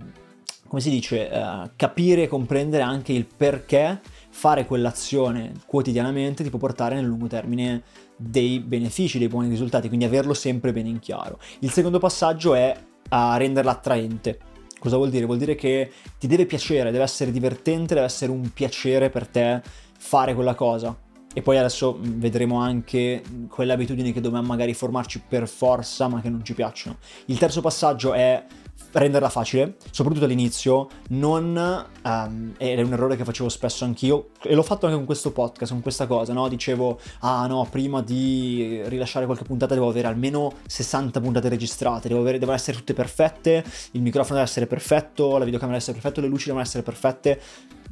come 0.66 0.80
si 0.80 0.90
dice, 0.90 1.28
uh, 1.30 1.70
capire 1.76 2.22
e 2.22 2.28
comprendere 2.28 2.82
anche 2.82 3.12
il 3.12 3.26
perché 3.26 4.00
fare 4.30 4.66
quell'azione 4.66 5.52
quotidianamente 5.66 6.42
ti 6.42 6.50
può 6.50 6.58
portare 6.58 6.94
nel 6.94 7.04
lungo 7.04 7.26
termine 7.26 7.82
dei 8.16 8.60
benefici, 8.60 9.18
dei 9.18 9.28
buoni 9.28 9.48
risultati, 9.48 9.88
quindi 9.88 10.06
averlo 10.06 10.34
sempre 10.34 10.72
bene 10.72 10.88
in 10.88 11.00
chiaro. 11.00 11.38
Il 11.60 11.70
secondo 11.70 11.98
passaggio 11.98 12.54
è 12.54 12.74
uh, 12.76 13.16
renderla 13.36 13.72
attraente. 13.72 14.38
Cosa 14.78 14.96
vuol 14.96 15.10
dire? 15.10 15.26
Vuol 15.26 15.38
dire 15.38 15.54
che 15.54 15.90
ti 16.18 16.26
deve 16.26 16.46
piacere, 16.46 16.90
deve 16.90 17.04
essere 17.04 17.30
divertente, 17.30 17.94
deve 17.94 18.06
essere 18.06 18.32
un 18.32 18.50
piacere 18.52 19.10
per 19.10 19.26
te 19.26 19.62
fare 19.98 20.34
quella 20.34 20.54
cosa. 20.54 21.03
E 21.34 21.42
poi 21.42 21.58
adesso 21.58 21.98
vedremo 22.00 22.60
anche 22.60 23.22
quelle 23.48 23.74
abitudini 23.74 24.12
che 24.12 24.22
dobbiamo 24.22 24.46
magari 24.46 24.72
formarci 24.72 25.22
per 25.28 25.46
forza 25.46 26.08
ma 26.08 26.20
che 26.22 26.30
non 26.30 26.42
ci 26.42 26.54
piacciono. 26.54 26.96
Il 27.26 27.36
terzo 27.36 27.60
passaggio 27.60 28.14
è 28.14 28.46
renderla 28.92 29.28
facile, 29.28 29.76
soprattutto 29.90 30.24
all'inizio, 30.24 30.88
non, 31.08 31.86
um, 32.04 32.54
ed 32.56 32.78
è 32.78 32.82
un 32.82 32.92
errore 32.92 33.16
che 33.16 33.24
facevo 33.24 33.48
spesso 33.48 33.84
anch'io, 33.84 34.30
e 34.42 34.54
l'ho 34.54 34.62
fatto 34.62 34.86
anche 34.86 34.96
con 34.96 35.06
questo 35.06 35.32
podcast, 35.32 35.72
con 35.72 35.82
questa 35.82 36.06
cosa, 36.06 36.32
no? 36.32 36.46
Dicevo, 36.48 36.98
ah 37.20 37.46
no, 37.46 37.66
prima 37.70 38.02
di 38.02 38.82
rilasciare 38.84 39.26
qualche 39.26 39.44
puntata 39.44 39.74
devo 39.74 39.88
avere 39.88 40.06
almeno 40.06 40.52
60 40.66 41.20
puntate 41.20 41.48
registrate, 41.48 42.08
devo 42.08 42.20
avere, 42.20 42.38
devono 42.38 42.56
essere 42.56 42.76
tutte 42.76 42.94
perfette, 42.94 43.64
il 43.92 44.02
microfono 44.02 44.34
deve 44.34 44.48
essere 44.48 44.66
perfetto, 44.66 45.38
la 45.38 45.44
videocamera 45.44 45.78
deve 45.78 45.90
essere 45.90 45.98
perfetta, 45.98 46.20
le 46.20 46.28
luci 46.28 46.46
devono 46.46 46.62
essere 46.62 46.82
perfette, 46.84 47.40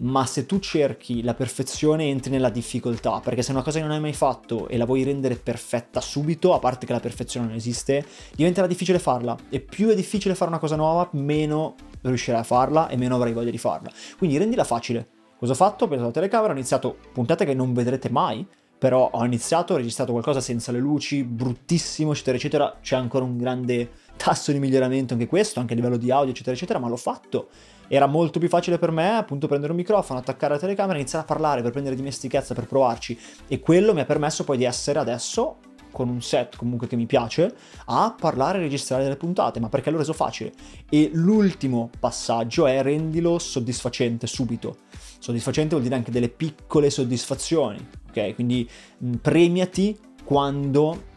ma 0.03 0.27
se 0.27 0.47
tu 0.47 0.59
cerchi 0.59 1.23
la 1.23 1.35
perfezione 1.35 2.09
entri 2.09 2.31
nella 2.31 2.51
difficoltà, 2.51 3.21
perché 3.21 3.43
se 3.43 3.53
una 3.53 3.63
cosa 3.63 3.79
che 3.79 3.85
non 3.85 3.95
hai 3.95 4.01
mai 4.01 4.13
fatto 4.13 4.69
e 4.69 4.77
la 4.77 4.85
vuoi 4.85 5.03
rendere 5.03 5.37
perfetta 5.37 6.01
subito, 6.01 6.55
a 6.55 6.59
parte 6.59 6.87
che 6.87 6.93
la 6.93 7.01
perfezione 7.01 7.47
non 7.47 7.55
esiste, 7.55 8.05
diventerà 8.35 8.67
difficile 8.67 8.99
farla, 8.99 9.37
e 9.49 9.61
più 9.61 9.89
è 9.89 9.95
difficile 9.95 10.35
fare 10.35 10.51
una 10.51 10.59
cosa 10.59 10.77
nuova, 10.77 11.09
meno 11.13 11.75
riuscirai 12.03 12.41
a 12.41 12.45
farla 12.45 12.89
e 12.89 12.97
meno 12.97 13.15
avrai 13.15 13.33
voglia 13.33 13.51
di 13.51 13.59
farla. 13.59 13.91
Quindi 14.19 14.39
rendila 14.39 14.65
facile. 14.65 15.09
Cosa 15.39 15.53
ho 15.53 15.57
fatto? 15.57 15.85
Ho 15.85 15.89
preso 15.89 16.05
la 16.05 16.11
telecamera, 16.11 16.53
ho 16.53 16.57
iniziato 16.57 16.97
puntate 17.13 17.45
che 17.45 17.55
non 17.55 17.73
vedrete 17.73 18.11
mai, 18.11 18.47
però 18.79 19.09
ho 19.13 19.25
iniziato, 19.25 19.75
ho 19.75 19.77
registrato 19.77 20.11
qualcosa 20.11 20.41
senza 20.41 20.73
le 20.73 20.79
luci, 20.81 21.23
bruttissimo, 21.23 22.11
eccetera, 22.11 22.37
eccetera. 22.37 22.79
C'è 22.81 22.97
ancora 22.97 23.25
un 23.25 23.39
grande 23.39 23.91
tasso 24.17 24.53
di 24.53 24.59
miglioramento 24.59 25.15
anche 25.15 25.27
questo, 25.27 25.61
anche 25.61 25.73
a 25.73 25.77
livello 25.77 25.97
di 25.97 26.11
audio, 26.11 26.31
eccetera, 26.31 26.55
eccetera, 26.55 26.79
ma 26.79 26.89
l'ho 26.89 26.97
fatto. 26.97 27.49
Era 27.89 28.07
molto 28.07 28.39
più 28.39 28.49
facile 28.49 28.79
per 28.79 28.91
me, 28.91 29.17
appunto, 29.17 29.47
prendere 29.47 29.73
un 29.73 29.79
microfono, 29.79 30.19
attaccare 30.19 30.55
la 30.55 30.61
telecamera, 30.61 30.99
iniziare 30.99 31.25
a 31.25 31.27
parlare 31.27 31.63
per 31.63 31.73
prendere 31.73 31.97
dimestichezza, 31.97 32.55
per 32.55 32.67
provarci. 32.67 33.19
E 33.49 33.61
quello 33.61 33.93
mi 33.93 34.01
ha 34.01 34.05
permesso 34.05 34.45
poi 34.45 34.57
di 34.57 34.65
essere 34.65 34.99
adesso 34.99 35.59
con 35.93 36.09
un 36.09 36.23
set 36.23 36.57
comunque 36.57 36.89
che 36.89 36.97
mi 36.97 37.07
piace, 37.07 37.55
a 37.85 38.15
parlare 38.19 38.59
e 38.59 38.63
registrare 38.63 39.05
delle 39.05 39.17
puntate, 39.17 39.61
ma 39.61 39.69
perché 39.69 39.91
l'ho 39.91 39.99
reso 39.99 40.15
facile. 40.15 40.53
E 40.89 41.11
l'ultimo 41.13 41.91
passaggio 42.01 42.67
è 42.67 42.83
rendilo 42.83 43.39
soddisfacente 43.39 44.27
subito. 44.27 44.79
Soddisfacente 45.19 45.71
vuol 45.71 45.83
dire 45.83 45.95
anche 45.95 46.11
delle 46.11 46.31
piccole 46.31 46.91
soddisfazioni, 46.91 47.87
ok? 48.09 48.35
Quindi 48.35 48.69
mh, 48.99 49.15
premiati 49.17 49.97
quando, 50.25 51.11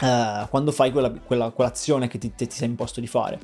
uh, 0.00 0.48
quando 0.48 0.72
fai 0.72 0.90
quella, 0.90 1.10
quella, 1.10 1.50
quell'azione 1.50 2.08
che 2.08 2.18
ti, 2.18 2.34
ti 2.34 2.46
sei 2.50 2.68
imposto 2.68 3.00
di 3.00 3.06
fare. 3.06 3.38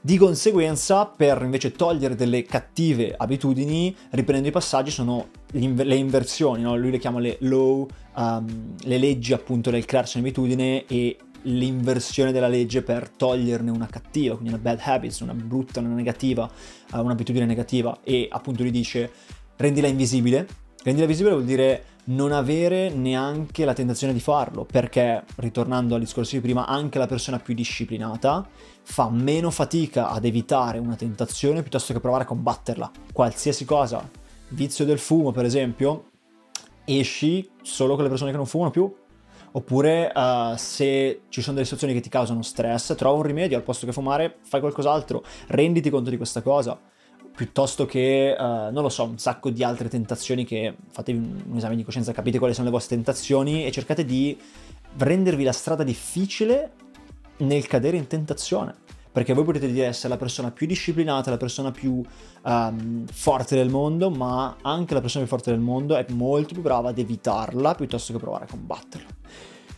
Di 0.00 0.16
conseguenza, 0.16 1.06
per 1.06 1.42
invece 1.42 1.72
togliere 1.72 2.14
delle 2.14 2.44
cattive 2.44 3.14
abitudini, 3.16 3.94
riprendendo 4.10 4.48
i 4.48 4.52
passaggi, 4.52 4.90
sono 4.90 5.28
le 5.52 5.94
inversioni, 5.96 6.62
no? 6.62 6.76
lui 6.76 6.92
le 6.92 6.98
chiama 6.98 7.18
le 7.18 7.36
low, 7.40 7.86
um, 8.16 8.74
le 8.82 8.98
leggi 8.98 9.32
appunto 9.32 9.70
del 9.70 9.84
crearsi 9.84 10.18
un'abitudine 10.18 10.86
e 10.86 11.18
l'inversione 11.42 12.30
della 12.30 12.48
legge 12.48 12.82
per 12.82 13.08
toglierne 13.08 13.70
una 13.70 13.88
cattiva, 13.88 14.34
quindi 14.34 14.54
una 14.54 14.62
bad 14.62 14.80
habit, 14.82 15.18
una 15.20 15.34
brutta, 15.34 15.80
una 15.80 15.88
negativa, 15.88 16.48
uh, 16.92 16.98
un'abitudine 17.00 17.44
negativa 17.44 17.98
e 18.04 18.28
appunto 18.30 18.62
lui 18.62 18.70
dice 18.70 19.10
rendila 19.56 19.88
invisibile, 19.88 20.46
Rendila 20.82 21.06
visibile 21.06 21.34
vuol 21.34 21.44
dire 21.44 21.84
non 22.08 22.32
avere 22.32 22.90
neanche 22.90 23.64
la 23.64 23.72
tentazione 23.72 24.12
di 24.12 24.20
farlo, 24.20 24.64
perché, 24.64 25.24
ritornando 25.36 25.94
al 25.94 26.00
discorso 26.00 26.36
di 26.36 26.40
prima, 26.40 26.66
anche 26.66 26.98
la 26.98 27.06
persona 27.06 27.38
più 27.38 27.54
disciplinata 27.54 28.46
fa 28.82 29.10
meno 29.10 29.50
fatica 29.50 30.08
ad 30.10 30.24
evitare 30.24 30.78
una 30.78 30.96
tentazione 30.96 31.60
piuttosto 31.60 31.92
che 31.92 32.00
provare 32.00 32.24
a 32.24 32.26
combatterla. 32.26 32.90
Qualsiasi 33.12 33.64
cosa, 33.64 34.08
vizio 34.50 34.84
del 34.84 34.98
fumo 34.98 35.32
per 35.32 35.44
esempio, 35.44 36.10
esci 36.84 37.48
solo 37.62 37.94
con 37.94 38.04
le 38.04 38.08
persone 38.08 38.30
che 38.30 38.36
non 38.36 38.46
fumano 38.46 38.70
più. 38.70 38.92
Oppure 39.50 40.12
uh, 40.14 40.54
se 40.56 41.22
ci 41.30 41.40
sono 41.40 41.54
delle 41.54 41.64
situazioni 41.64 41.94
che 41.94 42.00
ti 42.00 42.10
causano 42.10 42.42
stress, 42.42 42.94
trova 42.94 43.16
un 43.16 43.22
rimedio 43.22 43.56
al 43.56 43.62
posto 43.62 43.86
che 43.86 43.92
fumare, 43.92 44.36
fai 44.42 44.60
qualcos'altro, 44.60 45.24
renditi 45.48 45.88
conto 45.90 46.10
di 46.10 46.16
questa 46.16 46.42
cosa 46.42 46.78
piuttosto 47.38 47.86
che, 47.86 48.34
uh, 48.36 48.42
non 48.42 48.82
lo 48.82 48.88
so, 48.88 49.04
un 49.04 49.16
sacco 49.16 49.50
di 49.50 49.62
altre 49.62 49.88
tentazioni 49.88 50.44
che 50.44 50.74
fatevi 50.90 51.18
un, 51.46 51.56
esame 51.56 51.76
di 51.76 51.84
coscienza, 51.84 52.10
capite 52.10 52.36
quali 52.38 52.52
sono 52.52 52.66
le 52.66 52.72
vostre 52.72 52.96
tentazioni 52.96 53.64
e 53.64 53.70
cercate 53.70 54.04
di 54.04 54.36
rendervi 54.96 55.44
la 55.44 55.52
strada 55.52 55.84
difficile 55.84 56.72
nel 57.36 57.64
cadere 57.68 57.96
in 57.96 58.08
tentazione. 58.08 58.74
Perché 59.12 59.34
voi 59.34 59.44
potete 59.44 59.70
dire 59.70 59.86
essere 59.86 60.08
la 60.08 60.16
persona 60.16 60.50
più 60.50 60.66
disciplinata, 60.66 61.30
la 61.30 61.36
persona 61.36 61.70
più 61.70 62.02
um, 62.42 63.06
forte 63.06 63.54
del 63.54 63.68
mondo, 63.68 64.10
ma 64.10 64.56
anche 64.60 64.94
la 64.94 65.00
persona 65.00 65.24
più 65.24 65.32
forte 65.32 65.52
del 65.52 65.60
mondo 65.60 65.94
è 65.94 66.06
molto 66.08 66.54
più 66.54 66.62
brava 66.62 66.88
ad 66.88 66.98
evitarla 66.98 67.76
piuttosto 67.76 68.12
che 68.12 68.18
provare 68.18 68.46
a 68.46 68.48
combatterla. 68.48 69.17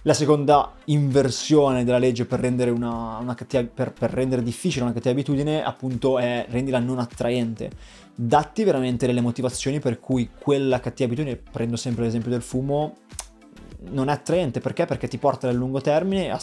La 0.05 0.15
seconda 0.15 0.73
inversione 0.87 1.85
della 1.85 1.99
legge 1.99 2.25
per 2.25 2.41
rendere, 2.41 2.71
una, 2.71 3.19
una 3.19 3.35
cattiva, 3.35 3.63
per, 3.65 3.93
per 3.93 4.11
rendere 4.11 4.43
difficile 4.43 4.85
una 4.85 4.95
cattiva 4.95 5.13
abitudine 5.13 5.63
appunto 5.63 6.19
è 6.19 6.47
rendila 6.49 6.79
non 6.79 6.99
attraente. 6.99 7.71
Datti 8.15 8.65
veramente 8.65 9.07
delle 9.07 9.21
motivazioni 9.21 9.79
per 9.79 10.01
cui 10.01 10.31
quella 10.39 10.81
cattiva 10.81 11.07
abitudine, 11.07 11.37
prendo 11.37 11.77
sempre 11.77 12.05
l'esempio 12.05 12.31
del 12.31 12.41
fumo, 12.41 12.97
non 13.91 14.09
è 14.09 14.13
attraente. 14.13 14.61
Perché? 14.61 14.87
Perché 14.87 15.07
ti 15.07 15.19
porta 15.19 15.49
nel 15.49 15.57
lungo 15.57 15.83
termine 15.83 16.31
a 16.31 16.41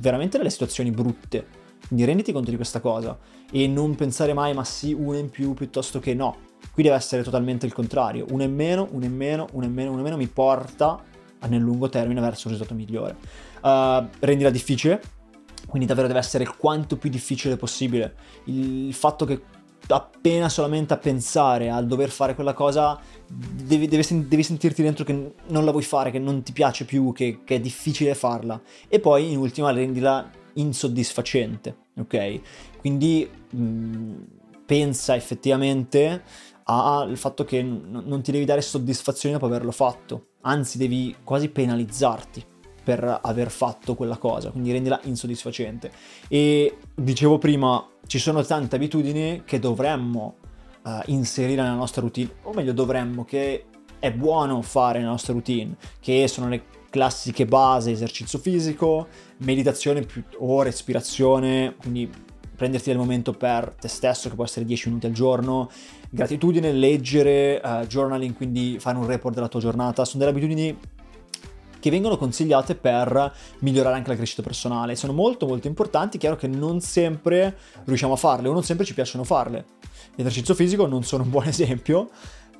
veramente 0.00 0.38
delle 0.38 0.48
situazioni 0.48 0.90
brutte. 0.90 1.60
Quindi 1.86 2.06
renditi 2.06 2.32
conto 2.32 2.48
di 2.48 2.56
questa 2.56 2.80
cosa 2.80 3.18
e 3.50 3.68
non 3.68 3.94
pensare 3.96 4.32
mai 4.32 4.54
ma 4.54 4.64
sì, 4.64 4.94
una 4.94 5.18
in 5.18 5.28
più 5.28 5.52
piuttosto 5.52 5.98
che 5.98 6.14
no. 6.14 6.36
Qui 6.72 6.82
deve 6.82 6.94
essere 6.94 7.22
totalmente 7.22 7.66
il 7.66 7.74
contrario. 7.74 8.24
Uno 8.30 8.44
in 8.44 8.54
meno, 8.54 8.88
uno 8.92 9.04
in 9.04 9.14
meno, 9.14 9.46
uno 9.52 9.66
in 9.66 9.72
meno, 9.74 9.90
uno 9.90 9.98
in 9.98 10.04
meno 10.04 10.16
mi 10.16 10.28
porta 10.28 11.10
nel 11.48 11.60
lungo 11.60 11.88
termine 11.88 12.20
verso 12.20 12.48
un 12.48 12.54
risultato 12.54 12.78
migliore. 12.78 13.16
Uh, 13.62 14.08
rendila 14.20 14.50
difficile, 14.50 15.00
quindi 15.66 15.86
davvero 15.86 16.06
deve 16.06 16.18
essere 16.18 16.46
quanto 16.56 16.96
più 16.96 17.10
difficile 17.10 17.56
possibile. 17.56 18.14
Il 18.44 18.92
fatto 18.94 19.24
che 19.24 19.40
appena 19.88 20.48
solamente 20.48 20.94
a 20.94 20.96
pensare 20.96 21.68
a 21.68 21.82
dover 21.82 22.08
fare 22.10 22.34
quella 22.34 22.52
cosa 22.52 22.98
devi, 23.26 23.88
devi, 23.88 24.26
devi, 24.28 24.42
sentirti 24.42 24.82
dentro 24.82 25.04
che 25.04 25.34
non 25.48 25.64
la 25.64 25.70
vuoi 25.70 25.82
fare, 25.82 26.10
che 26.10 26.18
non 26.18 26.42
ti 26.42 26.52
piace 26.52 26.84
più, 26.84 27.12
che, 27.12 27.40
che 27.44 27.56
è 27.56 27.60
difficile 27.60 28.14
farla. 28.14 28.60
E 28.88 29.00
poi 29.00 29.32
in 29.32 29.38
ultima 29.38 29.70
rendila 29.72 30.30
insoddisfacente, 30.54 31.76
ok? 31.96 32.40
Quindi 32.78 33.28
mh, 33.50 34.12
pensa 34.66 35.16
effettivamente 35.16 36.22
al 36.64 37.16
fatto 37.16 37.44
che 37.44 37.62
n- 37.62 38.02
non 38.04 38.22
ti 38.22 38.32
devi 38.32 38.44
dare 38.44 38.60
soddisfazione 38.60 39.34
dopo 39.34 39.46
averlo 39.46 39.72
fatto 39.72 40.26
anzi 40.42 40.78
devi 40.78 41.14
quasi 41.22 41.48
penalizzarti 41.48 42.44
per 42.82 43.20
aver 43.22 43.50
fatto 43.50 43.94
quella 43.94 44.16
cosa, 44.16 44.50
quindi 44.50 44.72
rendila 44.72 44.98
insoddisfacente. 45.04 45.90
E 46.28 46.78
dicevo 46.94 47.38
prima, 47.38 47.86
ci 48.06 48.18
sono 48.18 48.42
tante 48.44 48.76
abitudini 48.76 49.42
che 49.44 49.60
dovremmo 49.60 50.36
uh, 50.82 50.98
inserire 51.06 51.62
nella 51.62 51.74
nostra 51.74 52.00
routine, 52.00 52.32
o 52.42 52.52
meglio 52.52 52.72
dovremmo, 52.72 53.24
che 53.24 53.66
è 54.00 54.10
buono 54.10 54.62
fare 54.62 54.98
nella 54.98 55.12
nostra 55.12 55.32
routine, 55.32 55.76
che 56.00 56.26
sono 56.26 56.48
le 56.48 56.64
classiche 56.90 57.46
base, 57.46 57.92
esercizio 57.92 58.40
fisico, 58.40 59.06
meditazione 59.38 60.04
o 60.38 60.62
respirazione, 60.62 61.76
quindi 61.78 62.10
prenderti 62.62 62.90
del 62.90 62.98
momento 62.98 63.32
per 63.32 63.74
te 63.80 63.88
stesso, 63.88 64.28
che 64.28 64.36
può 64.36 64.44
essere 64.44 64.64
10 64.64 64.88
minuti 64.88 65.06
al 65.06 65.12
giorno, 65.12 65.68
gratitudine, 66.08 66.70
leggere, 66.70 67.60
uh, 67.62 67.84
journaling, 67.86 68.36
quindi 68.36 68.76
fare 68.78 68.96
un 68.98 69.04
report 69.04 69.34
della 69.34 69.48
tua 69.48 69.58
giornata, 69.58 70.04
sono 70.04 70.20
delle 70.20 70.30
abitudini 70.30 70.78
che 71.80 71.90
vengono 71.90 72.16
consigliate 72.16 72.76
per 72.76 73.34
migliorare 73.58 73.96
anche 73.96 74.10
la 74.10 74.14
crescita 74.14 74.42
personale. 74.42 74.94
Sono 74.94 75.12
molto 75.12 75.44
molto 75.44 75.66
importanti, 75.66 76.18
chiaro 76.18 76.36
che 76.36 76.46
non 76.46 76.80
sempre 76.80 77.56
riusciamo 77.82 78.12
a 78.12 78.16
farle 78.16 78.46
o 78.46 78.52
non 78.52 78.62
sempre 78.62 78.84
ci 78.84 78.94
piacciono 78.94 79.24
farle. 79.24 79.64
L'esercizio 80.14 80.54
fisico 80.54 80.86
non 80.86 81.02
sono 81.02 81.24
un 81.24 81.30
buon 81.30 81.48
esempio, 81.48 82.10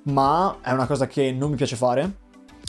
ma 0.05 0.59
è 0.63 0.73
una 0.73 0.87
cosa 0.89 1.07
che 1.07 1.31
non 1.31 1.51
mi 1.51 1.57
piace 1.57 1.77
fare, 1.77 2.13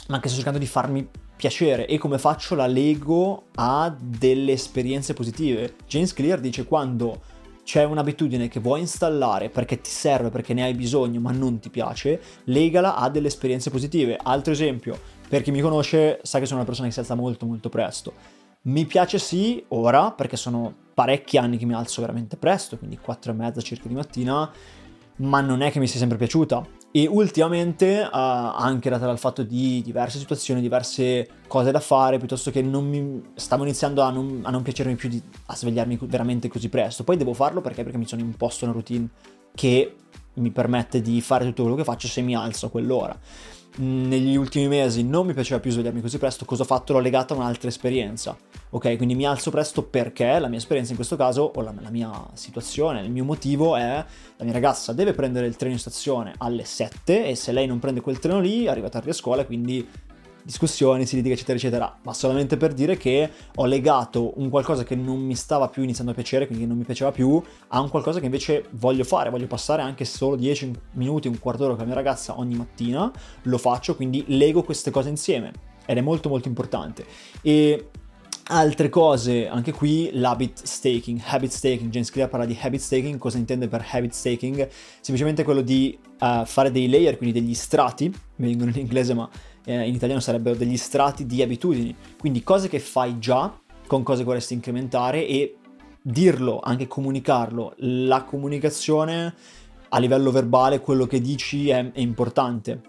ma 0.09 0.19
che 0.19 0.27
sto 0.27 0.35
cercando 0.35 0.59
di 0.59 0.67
farmi 0.67 1.09
piacere 1.43 1.87
e 1.87 1.97
come 1.97 2.17
faccio 2.19 2.55
la 2.55 2.67
lego 2.67 3.47
a 3.55 3.93
delle 3.99 4.53
esperienze 4.53 5.13
positive. 5.13 5.75
James 5.85 6.13
Clear 6.13 6.39
dice 6.39 6.63
quando 6.63 7.21
c'è 7.65 7.83
un'abitudine 7.83 8.47
che 8.47 8.61
vuoi 8.61 8.79
installare 8.79 9.49
perché 9.49 9.81
ti 9.81 9.89
serve, 9.89 10.29
perché 10.29 10.53
ne 10.53 10.63
hai 10.63 10.73
bisogno, 10.73 11.19
ma 11.19 11.31
non 11.31 11.59
ti 11.59 11.69
piace, 11.69 12.21
legala 12.45 12.95
a 12.95 13.09
delle 13.09 13.27
esperienze 13.27 13.69
positive. 13.71 14.17
Altro 14.23 14.53
esempio, 14.53 14.97
per 15.27 15.41
chi 15.41 15.51
mi 15.51 15.59
conosce 15.59 16.21
sa 16.23 16.39
che 16.39 16.45
sono 16.45 16.59
una 16.59 16.67
persona 16.67 16.87
che 16.87 16.93
si 16.93 17.01
alza 17.01 17.15
molto 17.15 17.45
molto 17.45 17.67
presto. 17.67 18.13
Mi 18.61 18.85
piace 18.85 19.19
sì 19.19 19.61
ora, 19.69 20.11
perché 20.11 20.37
sono 20.37 20.73
parecchi 20.93 21.37
anni 21.37 21.57
che 21.57 21.65
mi 21.65 21.73
alzo 21.73 21.99
veramente 21.99 22.37
presto, 22.37 22.77
quindi 22.77 22.97
4 22.97 23.33
e 23.33 23.35
mezza 23.35 23.59
circa 23.59 23.89
di 23.89 23.95
mattina, 23.95 24.49
ma 25.17 25.41
non 25.41 25.61
è 25.61 25.71
che 25.71 25.79
mi 25.79 25.87
sia 25.87 25.99
sempre 25.99 26.17
piaciuta. 26.17 26.65
E 26.95 27.07
ultimamente, 27.07 28.01
uh, 28.01 28.09
anche 28.11 28.87
data 28.87 29.07
dal 29.07 29.17
fatto 29.17 29.41
di 29.41 29.81
diverse 29.83 30.19
situazioni, 30.19 30.61
diverse 30.61 31.27
cose 31.47 31.71
da 31.71 31.79
fare, 31.79 32.19
piuttosto 32.19 32.51
che 32.51 32.61
non 32.61 32.87
mi 32.87 33.31
stavo 33.33 33.63
iniziando 33.63 34.03
a 34.03 34.11
non, 34.11 34.41
a 34.43 34.51
non 34.51 34.61
piacermi 34.61 34.93
più 34.93 35.09
di, 35.09 35.19
a 35.47 35.55
svegliarmi 35.55 35.97
veramente 36.03 36.49
così 36.49 36.69
presto. 36.69 37.03
Poi 37.03 37.17
devo 37.17 37.33
farlo 37.33 37.61
perché? 37.61 37.81
Perché 37.81 37.97
mi 37.97 38.05
sono 38.07 38.21
imposto 38.21 38.65
una 38.65 38.75
routine 38.75 39.09
che 39.55 39.95
mi 40.35 40.51
permette 40.51 41.01
di 41.01 41.19
fare 41.21 41.45
tutto 41.45 41.63
quello 41.63 41.77
che 41.77 41.83
faccio 41.83 42.07
se 42.07 42.21
mi 42.21 42.35
alzo 42.35 42.67
a 42.67 42.69
quell'ora 42.69 43.19
negli 43.77 44.35
ultimi 44.35 44.67
mesi 44.67 45.03
non 45.03 45.25
mi 45.25 45.33
piaceva 45.33 45.59
più 45.59 45.71
svegliarmi 45.71 46.01
così 46.01 46.17
presto, 46.17 46.45
cosa 46.45 46.63
ho 46.63 46.65
fatto? 46.65 46.93
L'ho 46.93 46.99
legata 46.99 47.33
a 47.33 47.37
un'altra 47.37 47.69
esperienza. 47.69 48.37
Ok, 48.75 48.97
quindi 48.97 49.13
mi 49.13 49.27
alzo 49.27 49.51
presto 49.51 49.83
perché 49.83 50.39
la 50.39 50.47
mia 50.47 50.57
esperienza 50.57 50.89
in 50.89 50.95
questo 50.95 51.15
caso, 51.15 51.51
o 51.53 51.61
la, 51.61 51.71
la, 51.79 51.91
mia 51.91 52.11
situazione, 52.33 53.01
il 53.01 53.11
mio 53.11 53.23
motivo 53.23 53.75
è 53.75 54.03
la 54.35 54.43
mia 54.43 54.51
ragazza 54.51 54.93
deve 54.93 55.13
prendere 55.13 55.45
il 55.45 55.55
treno 55.55 55.73
in 55.73 55.79
stazione 55.79 56.33
alle 56.39 56.63
7 56.63 57.27
e 57.27 57.35
se 57.35 57.51
lei 57.51 57.67
non 57.67 57.77
prende 57.77 58.01
quel 58.01 58.17
treno 58.17 58.39
lì 58.39 58.67
arriva 58.67 58.89
tardi 58.89 59.11
a 59.11 59.13
scuola, 59.13 59.45
quindi 59.45 59.87
discussioni, 60.41 61.05
si 61.05 61.17
litiga, 61.17 61.35
eccetera, 61.35 61.55
eccetera, 61.55 61.99
ma 62.01 62.13
solamente 62.15 62.57
per 62.57 62.73
dire 62.73 62.97
che 62.97 63.29
ho 63.53 63.65
legato 63.65 64.39
un 64.39 64.49
qualcosa 64.49 64.83
che 64.83 64.95
non 64.95 65.19
mi 65.19 65.35
stava 65.35 65.67
più 65.67 65.83
iniziando 65.83 66.11
a 66.11 66.15
piacere, 66.15 66.47
quindi 66.47 66.65
non 66.65 66.75
mi 66.75 66.83
piaceva 66.83 67.11
più, 67.11 67.39
a 67.67 67.79
un 67.79 67.89
qualcosa 67.89 68.17
che 68.17 68.25
invece 68.25 68.65
voglio 68.71 69.03
fare, 69.03 69.29
voglio 69.29 69.45
passare 69.45 69.83
anche 69.83 70.03
solo 70.03 70.35
10 70.35 70.73
minuti, 70.93 71.27
un 71.27 71.37
quarto 71.37 71.61
d'ora 71.61 71.75
con 71.75 71.83
la 71.83 71.93
mia 71.93 72.01
ragazza 72.01 72.39
ogni 72.39 72.55
mattina, 72.55 73.11
lo 73.43 73.57
faccio, 73.59 73.95
quindi 73.95 74.23
lego 74.29 74.63
queste 74.63 74.89
cose 74.89 75.09
insieme 75.09 75.51
ed 75.85 75.97
è 75.97 76.01
molto 76.01 76.27
molto 76.27 76.47
importante. 76.47 77.05
E 77.43 77.89
Altre 78.45 78.89
cose, 78.89 79.47
anche 79.47 79.71
qui 79.71 80.09
l'habit 80.11 80.63
staking, 80.63 81.21
habit 81.25 81.49
staking, 81.49 81.89
James 81.89 82.11
Clear 82.11 82.27
parla 82.27 82.45
di 82.45 82.57
habit 82.59 82.81
staking, 82.81 83.17
cosa 83.17 83.37
intende 83.37 83.69
per 83.69 83.85
habit 83.89 84.11
staking? 84.11 84.67
Semplicemente 84.99 85.45
quello 85.45 85.61
di 85.61 85.97
uh, 86.19 86.43
fare 86.43 86.69
dei 86.69 86.89
layer, 86.89 87.15
quindi 87.15 87.39
degli 87.39 87.53
strati, 87.53 88.13
vengono 88.35 88.71
in 88.71 88.79
inglese 88.79 89.13
ma 89.13 89.29
eh, 89.63 89.87
in 89.87 89.95
italiano 89.95 90.19
sarebbero 90.19 90.57
degli 90.57 90.75
strati 90.75 91.25
di 91.25 91.41
abitudini, 91.41 91.95
quindi 92.19 92.43
cose 92.43 92.67
che 92.67 92.79
fai 92.79 93.17
già 93.17 93.57
con 93.87 94.03
cose 94.03 94.19
che 94.19 94.25
vorresti 94.25 94.53
incrementare 94.53 95.25
e 95.25 95.55
dirlo, 96.01 96.59
anche 96.61 96.85
comunicarlo. 96.85 97.75
La 97.77 98.23
comunicazione 98.23 99.33
a 99.87 99.99
livello 99.99 100.31
verbale, 100.31 100.81
quello 100.81 101.05
che 101.05 101.21
dici 101.21 101.69
è, 101.69 101.91
è 101.91 101.99
importante. 102.01 102.81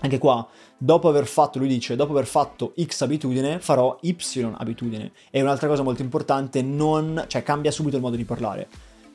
Anche 0.00 0.18
qua, 0.18 0.46
dopo 0.82 1.08
aver 1.08 1.26
fatto, 1.26 1.60
lui 1.60 1.68
dice, 1.68 1.94
dopo 1.94 2.10
aver 2.10 2.26
fatto 2.26 2.74
X 2.80 3.02
abitudine, 3.02 3.60
farò 3.60 3.96
Y 4.00 4.16
abitudine. 4.56 5.12
E 5.30 5.40
un'altra 5.40 5.68
cosa 5.68 5.82
molto 5.82 6.02
importante, 6.02 6.60
non, 6.60 7.24
cioè 7.28 7.44
cambia 7.44 7.70
subito 7.70 7.96
il 7.96 8.02
modo 8.02 8.16
di 8.16 8.24
parlare 8.24 8.68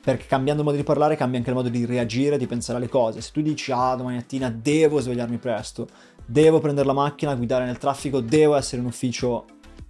perché 0.07 0.25
cambiando 0.25 0.61
il 0.61 0.67
modo 0.67 0.79
di 0.79 0.85
parlare 0.85 1.17
cambia 1.17 1.37
anche 1.37 1.49
il 1.49 1.55
modo 1.57 1.67
di 1.67 1.83
reagire, 1.83 2.37
di 2.37 2.47
pensare 2.47 2.77
alle 2.77 2.87
cose. 2.87 3.19
Se 3.19 3.31
tu 3.33 3.41
dici 3.41 3.73
ah 3.73 3.93
domani 3.93 4.15
mattina 4.15 4.49
devo 4.49 5.01
svegliarmi 5.01 5.35
presto, 5.35 5.89
devo 6.25 6.59
prendere 6.59 6.87
la 6.87 6.93
macchina, 6.93 7.35
guidare 7.35 7.65
nel 7.65 7.77
traffico, 7.77 8.21
devo 8.21 8.55
essere 8.55 8.81
in 8.81 8.87
ufficio 8.87 9.43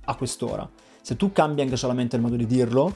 a 0.06 0.16
quest'ora. 0.16 0.68
Se 1.04 1.16
tu 1.16 1.32
cambi 1.32 1.62
anche 1.62 1.76
solamente 1.76 2.16
il 2.16 2.24
modo 2.24 2.36
di 2.36 2.48
dirlo, 2.48 2.96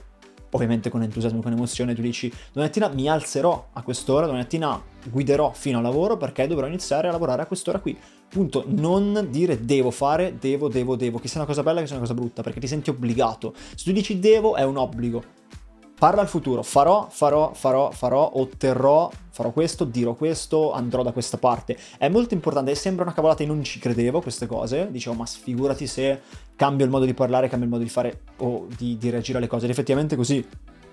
ovviamente 0.49 0.89
con 0.89 1.03
entusiasmo 1.03 1.43
con 1.43 1.51
emozione, 1.51 1.93
tu 1.93 2.01
dici 2.01 2.27
domani 2.53 2.71
mattina 2.73 2.87
mi 2.89 3.07
alzerò 3.07 3.67
a 3.71 3.83
quest'ora, 3.83 4.25
domani 4.25 4.41
mattina 4.41 4.81
guiderò 5.07 5.51
fino 5.53 5.77
al 5.77 5.83
lavoro 5.83 6.17
perché 6.17 6.47
dovrò 6.47 6.65
iniziare 6.65 7.07
a 7.07 7.11
lavorare 7.11 7.43
a 7.43 7.45
quest'ora 7.45 7.79
qui. 7.79 7.95
Punto, 8.31 8.63
non 8.65 9.27
dire 9.29 9.65
devo 9.65 9.91
fare, 9.91 10.37
devo, 10.39 10.69
devo, 10.69 10.95
devo, 10.95 11.19
che 11.19 11.27
sia 11.27 11.41
una 11.41 11.49
cosa 11.49 11.63
bella 11.63 11.81
che 11.81 11.87
sia 11.87 11.97
una 11.97 12.05
cosa 12.07 12.17
brutta, 12.17 12.41
perché 12.41 12.61
ti 12.61 12.67
senti 12.67 12.89
obbligato. 12.89 13.53
Se 13.75 13.83
tu 13.83 13.91
dici 13.91 14.19
devo 14.19 14.55
è 14.55 14.63
un 14.63 14.77
obbligo, 14.77 15.21
parla 15.99 16.21
al 16.21 16.29
futuro, 16.29 16.63
farò, 16.63 17.09
farò, 17.09 17.53
farò, 17.53 17.91
farò, 17.91 18.31
otterrò, 18.35 19.11
farò 19.31 19.51
questo, 19.51 19.83
dirò 19.83 20.13
questo, 20.13 20.71
andrò 20.71 21.03
da 21.03 21.11
questa 21.11 21.37
parte. 21.37 21.77
È 21.97 22.07
molto 22.07 22.33
importante, 22.33 22.73
sembra 22.73 23.03
una 23.03 23.13
cavolata, 23.13 23.43
io 23.43 23.49
non 23.49 23.65
ci 23.65 23.79
credevo 23.79 24.21
queste 24.21 24.47
cose, 24.47 24.87
dicevo 24.89 25.17
ma 25.17 25.25
figurati 25.25 25.85
se 25.85 26.21
cambio 26.55 26.85
il 26.85 26.91
modo 26.91 27.03
di 27.03 27.13
parlare, 27.13 27.49
cambio 27.49 27.67
il 27.67 27.73
modo 27.73 27.83
di 27.83 27.89
fare 27.89 28.21
o 28.37 28.65
di, 28.77 28.97
di 28.97 29.09
reagire 29.09 29.39
alle 29.39 29.47
cose. 29.47 29.65
Ed 29.65 29.71
effettivamente 29.71 30.15
così, 30.15 30.47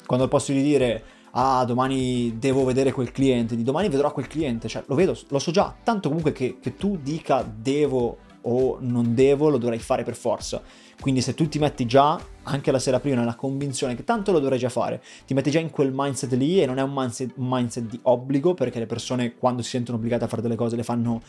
quando 0.06 0.24
al 0.24 0.30
posto 0.30 0.50
di 0.50 0.60
dire 0.60 1.02
ah 1.32 1.64
domani 1.64 2.38
devo 2.38 2.64
vedere 2.64 2.92
quel 2.92 3.12
cliente, 3.12 3.56
di 3.56 3.62
domani 3.62 3.88
vedrò 3.88 4.12
quel 4.12 4.26
cliente, 4.26 4.68
cioè 4.68 4.82
lo 4.86 4.94
vedo, 4.94 5.16
lo 5.28 5.38
so 5.38 5.50
già, 5.50 5.74
tanto 5.82 6.08
comunque 6.08 6.32
che, 6.32 6.58
che 6.60 6.74
tu 6.76 6.98
dica 7.02 7.42
devo 7.42 8.18
o 8.42 8.78
non 8.80 9.14
devo, 9.14 9.48
lo 9.48 9.58
dovrei 9.58 9.78
fare 9.78 10.04
per 10.04 10.14
forza. 10.14 10.62
Quindi 11.00 11.20
se 11.20 11.34
tu 11.34 11.48
ti 11.48 11.58
metti 11.58 11.86
già, 11.86 12.18
anche 12.44 12.70
la 12.70 12.78
sera 12.78 12.98
prima, 12.98 13.16
nella 13.16 13.36
convinzione 13.36 13.94
che 13.94 14.04
tanto 14.04 14.32
lo 14.32 14.40
dovrei 14.40 14.58
già 14.58 14.68
fare, 14.68 15.02
ti 15.26 15.34
metti 15.34 15.50
già 15.50 15.60
in 15.60 15.70
quel 15.70 15.92
mindset 15.94 16.32
lì 16.32 16.60
e 16.60 16.66
non 16.66 16.78
è 16.78 16.82
un 16.82 16.92
mindset, 16.92 17.32
un 17.36 17.46
mindset 17.48 17.84
di 17.84 17.98
obbligo, 18.02 18.54
perché 18.54 18.78
le 18.78 18.86
persone 18.86 19.36
quando 19.36 19.62
si 19.62 19.70
sentono 19.70 19.98
obbligate 19.98 20.24
a 20.24 20.28
fare 20.28 20.42
delle 20.42 20.56
cose 20.56 20.76
le 20.76 20.82
fanno 20.82 21.20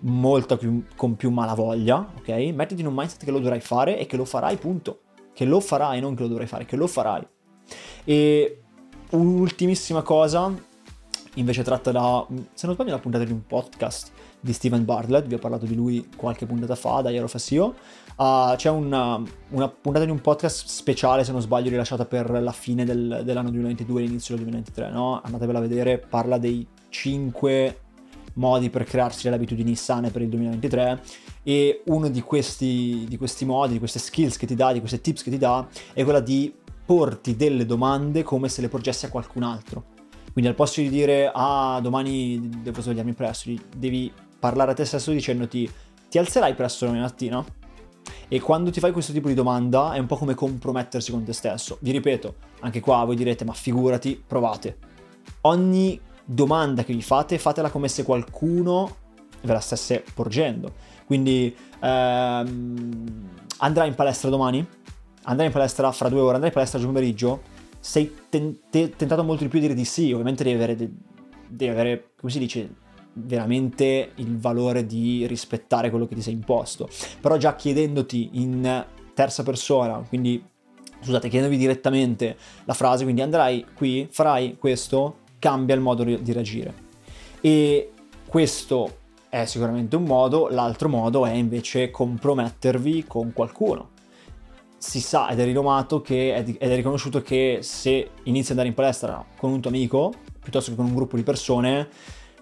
molto 0.00 0.56
più, 0.56 0.84
con 0.94 1.16
più 1.16 1.30
malavoglia, 1.30 2.12
ok? 2.18 2.28
Mettiti 2.28 2.82
in 2.82 2.86
un 2.86 2.94
mindset 2.94 3.24
che 3.24 3.30
lo 3.30 3.38
dovrai 3.38 3.60
fare 3.60 3.98
e 3.98 4.06
che 4.06 4.16
lo 4.16 4.24
farai, 4.24 4.56
punto. 4.56 5.00
Che 5.32 5.44
lo 5.44 5.60
farai, 5.60 6.00
non 6.00 6.14
che 6.14 6.22
lo 6.22 6.28
dovrai 6.28 6.46
fare, 6.46 6.64
che 6.64 6.76
lo 6.76 6.86
farai. 6.86 7.26
E 8.04 8.62
un'ultimissima 9.10 10.02
cosa, 10.02 10.52
invece 11.34 11.62
tratta 11.62 11.90
da, 11.90 12.26
se 12.54 12.66
non 12.66 12.74
sbaglio, 12.74 12.90
una 12.90 13.00
puntata 13.00 13.24
di 13.24 13.32
un 13.32 13.46
podcast 13.46 14.12
di 14.40 14.52
Steven 14.52 14.84
Bartlett, 14.84 15.26
vi 15.26 15.34
ho 15.34 15.38
parlato 15.38 15.66
di 15.66 15.74
lui 15.74 16.08
qualche 16.16 16.46
puntata 16.46 16.74
fa, 16.74 17.00
da 17.00 17.10
Iero 17.10 17.28
Fassio. 17.28 17.74
Uh, 18.16 18.54
c'è 18.56 18.70
una, 18.70 19.22
una, 19.50 19.68
puntata 19.68 20.04
di 20.04 20.10
un 20.10 20.20
podcast 20.20 20.66
speciale, 20.66 21.24
se 21.24 21.32
non 21.32 21.40
sbaglio, 21.40 21.68
rilasciata 21.68 22.06
per 22.06 22.30
la 22.30 22.52
fine 22.52 22.84
del, 22.84 23.22
dell'anno 23.24 23.50
2022 23.50 24.00
e 24.00 24.06
l'inizio 24.06 24.34
del 24.34 24.44
2023, 24.44 24.90
no? 24.90 25.20
Andatevela 25.22 25.58
a 25.58 25.62
vedere, 25.62 25.98
parla 25.98 26.38
dei 26.38 26.66
5 26.88 27.80
modi 28.34 28.70
per 28.70 28.84
crearsi 28.84 29.24
delle 29.24 29.36
abitudini 29.36 29.74
sane 29.74 30.10
per 30.10 30.22
il 30.22 30.28
2023 30.28 31.02
e 31.42 31.82
uno 31.86 32.08
di 32.08 32.20
questi, 32.20 33.04
di 33.08 33.16
questi 33.16 33.44
modi, 33.44 33.74
di 33.74 33.78
queste 33.78 33.98
skills 33.98 34.36
che 34.36 34.46
ti 34.46 34.54
dà, 34.54 34.72
di 34.72 34.78
queste 34.78 35.00
tips 35.00 35.22
che 35.22 35.30
ti 35.30 35.38
dà, 35.38 35.66
è 35.92 36.02
quella 36.04 36.20
di 36.20 36.52
porti 36.86 37.36
delle 37.36 37.66
domande 37.66 38.22
come 38.22 38.48
se 38.48 38.62
le 38.62 38.68
porgessi 38.68 39.04
a 39.04 39.10
qualcun 39.10 39.42
altro. 39.42 39.94
Quindi 40.32 40.50
al 40.50 40.56
posto 40.56 40.80
di 40.80 40.88
dire 40.88 41.30
ah 41.34 41.80
domani 41.82 42.48
devo 42.62 42.80
svegliarmi 42.80 43.12
presto, 43.12 43.50
devi 43.76 44.12
parlare 44.38 44.70
a 44.70 44.74
te 44.74 44.84
stesso 44.84 45.10
dicendoti 45.10 45.68
ti 46.08 46.18
alzerai 46.18 46.54
presto 46.54 46.84
domani 46.86 47.02
mattina? 47.02 47.44
E 48.28 48.40
quando 48.40 48.70
ti 48.70 48.80
fai 48.80 48.92
questo 48.92 49.12
tipo 49.12 49.28
di 49.28 49.34
domanda 49.34 49.92
è 49.92 49.98
un 49.98 50.06
po' 50.06 50.16
come 50.16 50.34
compromettersi 50.34 51.10
con 51.10 51.24
te 51.24 51.32
stesso. 51.32 51.78
Vi 51.80 51.90
ripeto, 51.90 52.34
anche 52.60 52.80
qua 52.80 53.04
voi 53.04 53.16
direte 53.16 53.44
ma 53.44 53.52
figurati, 53.52 54.22
provate. 54.24 54.78
Ogni 55.42 56.00
domanda 56.24 56.84
che 56.84 56.92
vi 56.92 57.02
fate, 57.02 57.38
fatela 57.38 57.70
come 57.70 57.88
se 57.88 58.02
qualcuno 58.02 58.96
ve 59.42 59.52
la 59.52 59.60
stesse 59.60 60.04
porgendo. 60.12 60.72
Quindi 61.06 61.54
ehm, 61.80 63.28
andrai 63.58 63.88
in 63.88 63.94
palestra 63.94 64.28
domani? 64.28 64.66
Andrai 65.28 65.48
in 65.48 65.52
palestra 65.52 65.90
fra 65.90 66.08
due 66.08 66.20
ore? 66.20 66.34
Andrai 66.34 66.48
in 66.48 66.54
palestra 66.54 66.78
oggi 66.78 66.86
pomeriggio? 66.86 67.42
Sei 67.80 68.12
ten- 68.28 68.58
tentato 68.70 69.24
molto 69.24 69.42
di 69.42 69.48
più 69.48 69.58
a 69.58 69.62
dire 69.62 69.74
di 69.74 69.84
sì, 69.84 70.12
ovviamente 70.12 70.44
devi 70.44 70.56
avere, 70.56 70.76
devi 71.48 71.70
avere, 71.70 72.10
come 72.18 72.30
si 72.30 72.38
dice, 72.38 72.68
veramente 73.14 74.12
il 74.16 74.38
valore 74.38 74.86
di 74.86 75.26
rispettare 75.26 75.90
quello 75.90 76.06
che 76.06 76.14
ti 76.14 76.22
sei 76.22 76.34
imposto. 76.34 76.88
Però 77.20 77.36
già 77.38 77.56
chiedendoti 77.56 78.30
in 78.34 78.84
terza 79.14 79.42
persona, 79.42 80.02
quindi 80.08 80.42
scusate, 81.00 81.28
chiedendovi 81.28 81.60
direttamente 81.60 82.36
la 82.64 82.74
frase, 82.74 83.02
quindi 83.02 83.22
andrai 83.22 83.66
qui, 83.74 84.06
farai 84.10 84.56
questo, 84.58 85.18
cambia 85.40 85.74
il 85.74 85.80
modo 85.80 86.04
di 86.04 86.32
reagire. 86.32 86.72
E 87.40 87.90
questo 88.28 88.98
è 89.28 89.44
sicuramente 89.44 89.96
un 89.96 90.04
modo, 90.04 90.48
l'altro 90.50 90.88
modo 90.88 91.26
è 91.26 91.32
invece 91.32 91.90
compromettervi 91.90 93.04
con 93.06 93.32
qualcuno. 93.32 93.94
Si 94.78 95.00
sa 95.00 95.28
ed 95.30 95.40
è 95.40 95.44
rinomato 95.44 96.00
che, 96.00 96.34
ed 96.34 96.56
è 96.58 96.74
riconosciuto 96.74 97.22
che 97.22 97.58
se 97.62 98.10
inizi 98.24 98.52
ad 98.52 98.58
andare 98.58 98.68
in 98.68 98.74
palestra 98.74 99.24
con 99.36 99.50
un 99.52 99.60
tuo 99.60 99.70
amico, 99.70 100.12
piuttosto 100.40 100.70
che 100.70 100.76
con 100.76 100.86
un 100.86 100.94
gruppo 100.94 101.16
di 101.16 101.22
persone, 101.22 101.88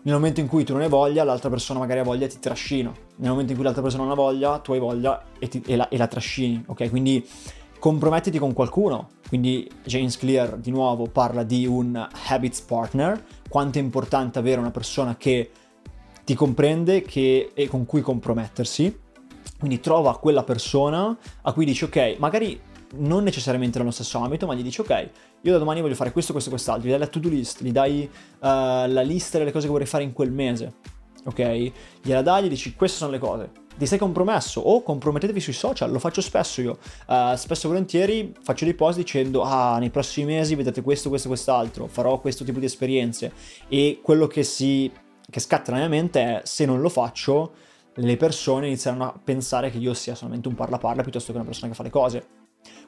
nel 0.02 0.14
momento 0.14 0.40
in 0.40 0.48
cui 0.48 0.64
tu 0.64 0.72
non 0.72 0.82
hai 0.82 0.88
voglia, 0.88 1.24
l'altra 1.24 1.48
persona 1.48 1.78
magari 1.78 2.00
ha 2.00 2.02
voglia 2.02 2.26
e 2.26 2.28
ti 2.28 2.38
trascina. 2.38 2.92
Nel 3.16 3.30
momento 3.30 3.52
in 3.52 3.56
cui 3.56 3.64
l'altra 3.64 3.82
persona 3.82 4.02
non 4.02 4.12
ha 4.12 4.16
voglia, 4.16 4.58
tu 4.58 4.72
hai 4.72 4.78
voglia 4.78 5.22
e, 5.38 5.48
ti, 5.48 5.62
e, 5.66 5.76
la, 5.76 5.88
e 5.88 5.96
la 5.96 6.06
trascini, 6.06 6.62
ok? 6.66 6.90
Quindi 6.90 7.26
compromettiti 7.78 8.38
con 8.38 8.52
qualcuno. 8.52 9.10
Quindi 9.28 9.70
James 9.84 10.18
Clear 10.18 10.56
di 10.56 10.70
nuovo 10.70 11.06
parla 11.06 11.42
di 11.42 11.66
un 11.66 12.06
habits 12.28 12.60
partner, 12.62 13.24
quanto 13.48 13.78
è 13.78 13.80
importante 13.82 14.38
avere 14.38 14.60
una 14.60 14.70
persona 14.70 15.16
che 15.16 15.50
ti 16.24 16.34
comprende 16.34 17.04
e 17.04 17.66
con 17.68 17.86
cui 17.86 18.00
compromettersi. 18.00 19.00
Quindi 19.58 19.80
trova 19.80 20.18
quella 20.18 20.42
persona 20.42 21.16
a 21.42 21.52
cui 21.52 21.64
dici 21.64 21.84
ok, 21.84 22.16
magari 22.18 22.60
non 22.96 23.22
necessariamente 23.24 23.78
nello 23.78 23.90
stesso 23.90 24.18
ambito, 24.18 24.46
ma 24.46 24.54
gli 24.54 24.62
dici 24.62 24.80
ok, 24.80 25.08
io 25.42 25.52
da 25.52 25.58
domani 25.58 25.80
voglio 25.80 25.94
fare 25.94 26.12
questo, 26.12 26.32
questo, 26.32 26.50
quest'altro, 26.50 26.86
gli 26.86 26.90
dai 26.90 26.98
la 26.98 27.06
to-do 27.06 27.28
list, 27.28 27.62
gli 27.62 27.72
dai 27.72 28.08
uh, 28.08 28.38
la 28.40 29.02
lista 29.02 29.38
delle 29.38 29.52
cose 29.52 29.66
che 29.66 29.72
vorrei 29.72 29.86
fare 29.86 30.04
in 30.04 30.12
quel 30.12 30.30
mese, 30.30 30.74
ok? 31.24 31.72
Gliela 32.02 32.22
dai, 32.22 32.44
gli 32.44 32.48
dici 32.48 32.74
queste 32.74 32.98
sono 32.98 33.10
le 33.10 33.18
cose, 33.18 33.50
ti 33.76 33.86
sei 33.86 33.98
compromesso 33.98 34.60
o 34.60 34.82
compromettetevi 34.82 35.40
sui 35.40 35.52
social, 35.52 35.90
lo 35.90 35.98
faccio 35.98 36.20
spesso 36.20 36.60
io, 36.60 36.78
uh, 37.06 37.34
spesso 37.36 37.66
e 37.66 37.68
volentieri 37.68 38.34
faccio 38.40 38.64
dei 38.64 38.74
post 38.74 38.98
dicendo 38.98 39.42
ah 39.42 39.78
nei 39.78 39.90
prossimi 39.90 40.26
mesi 40.26 40.54
vedete 40.54 40.82
questo, 40.82 41.08
questo, 41.08 41.28
quest'altro, 41.28 41.86
farò 41.86 42.20
questo 42.20 42.44
tipo 42.44 42.58
di 42.58 42.66
esperienze 42.66 43.32
e 43.68 44.00
quello 44.02 44.26
che 44.26 44.42
si 44.42 44.90
che 45.28 45.40
scatta 45.40 45.72
nella 45.72 45.88
mia 45.88 46.00
mente 46.00 46.20
è 46.20 46.40
se 46.44 46.66
non 46.66 46.80
lo 46.80 46.88
faccio 46.88 47.52
le 47.94 48.16
persone 48.16 48.66
inizieranno 48.66 49.04
a 49.04 49.20
pensare 49.22 49.70
che 49.70 49.78
io 49.78 49.94
sia 49.94 50.14
solamente 50.14 50.48
un 50.48 50.54
parla 50.54 50.78
parla 50.78 51.02
piuttosto 51.02 51.30
che 51.32 51.38
una 51.38 51.46
persona 51.46 51.70
che 51.70 51.76
fa 51.76 51.82
le 51.82 51.90
cose 51.90 52.26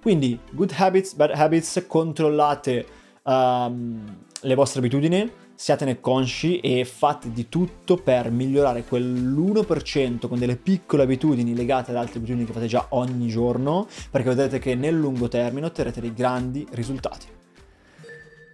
quindi, 0.01 0.39
good 0.53 0.73
habits, 0.77 1.15
bad 1.15 1.33
habits, 1.33 1.85
controllate 1.87 2.87
um, 3.25 4.25
le 4.41 4.55
vostre 4.55 4.79
abitudini, 4.81 5.29
siatene 5.55 6.01
consci 6.01 6.61
e 6.61 6.85
fate 6.85 7.33
di 7.33 7.49
tutto 7.49 7.97
per 7.97 8.31
migliorare 8.31 8.85
quell'1% 8.89 10.29
con 10.29 10.39
delle 10.39 10.57
piccole 10.57 11.03
abitudini 11.03 11.55
legate 11.55 11.91
ad 11.91 11.97
altre 11.97 12.19
abitudini 12.19 12.45
che 12.45 12.53
fate 12.53 12.67
già 12.67 12.87
ogni 12.91 13.29
giorno, 13.29 13.87
perché 14.11 14.29
vedrete 14.29 14.59
che 14.59 14.75
nel 14.75 14.97
lungo 14.97 15.29
termine 15.29 15.67
otterrete 15.67 16.01
dei 16.01 16.15
grandi 16.15 16.67
risultati. 16.71 17.27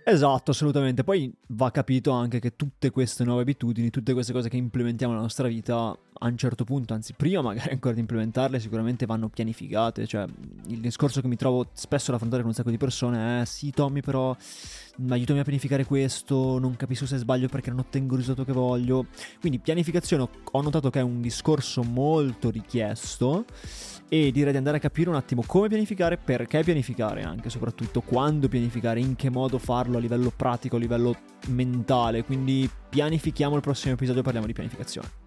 Esatto, 0.05 0.51
assolutamente. 0.51 1.05
Poi 1.05 1.33
va 1.49 1.71
capito 1.71 2.11
anche 2.11 2.41
che 2.41 2.57
tutte 2.57 2.91
queste 2.91 3.25
nuove 3.25 3.43
abitudini, 3.43 3.91
tutte 3.91 4.13
queste 4.13 4.33
cose 4.33 4.49
che 4.49 4.57
implementiamo 4.57 5.13
nella 5.13 5.25
nostra 5.25 5.47
vita, 5.49 5.97
a 6.23 6.29
un 6.29 6.37
certo 6.37 6.65
punto, 6.65 6.95
anzi 6.95 7.15
prima 7.15 7.43
magari 7.43 7.71
ancora 7.71 7.95
di 7.95 8.01
implementarle, 8.01 8.61
sicuramente 8.61 9.07
vanno 9.07 9.29
pianificate. 9.29 10.07
Cioè, 10.07 10.25
il 10.69 10.79
discorso 10.79 11.21
che 11.21 11.27
mi 11.27 11.37
trovo 11.37 11.67
spesso 11.73 12.11
ad 12.11 12.17
affrontare 12.17 12.43
con 12.43 12.51
un 12.51 12.57
sacco 12.57 12.71
di 12.71 12.77
persone 12.77 13.43
è: 13.43 13.45
sì, 13.45 13.71
Tommy, 13.71 14.01
però 14.01 14.35
aiutami 15.09 15.41
a 15.41 15.43
pianificare 15.43 15.85
questo, 15.85 16.59
non 16.61 16.77
capisco 16.77 17.07
se 17.07 17.17
sbaglio 17.17 17.49
perché 17.49 17.71
non 17.71 17.81
ottengo 17.81 18.15
il 18.15 18.21
risultato 18.21 18.47
che 18.47 18.53
voglio. 18.53 19.07
Quindi, 19.41 19.59
pianificazione 19.59 20.29
ho 20.51 20.61
notato 20.63 20.91
che 20.91 21.01
è 21.01 21.03
un 21.03 21.21
discorso 21.21 21.83
molto 21.83 22.51
richiesto 22.51 23.45
e 24.09 24.31
direi 24.31 24.53
di 24.53 24.59
andare 24.59 24.77
a 24.77 24.81
capire 24.81 25.09
un 25.09 25.17
attimo 25.17 25.43
come 25.45 25.69
pianificare, 25.69 26.19
perché 26.19 26.63
pianificare 26.63 27.23
anche, 27.23 27.51
soprattutto 27.51 28.01
quando 28.01 28.47
pianificare, 28.47 29.01
in 29.01 29.17
che 29.17 29.29
modo 29.29 29.59
farlo 29.59 29.97
a 29.97 30.01
livello 30.01 30.31
pratico, 30.35 30.77
a 30.77 30.79
livello 30.79 31.17
mentale. 31.49 32.23
Quindi 32.23 32.71
pianifichiamo 32.91 33.57
il 33.57 33.63
prossimo 33.63 33.95
episodio, 33.95 34.23
parliamo 34.23 34.47
di 34.47 34.53
pianificazione. 34.53 35.22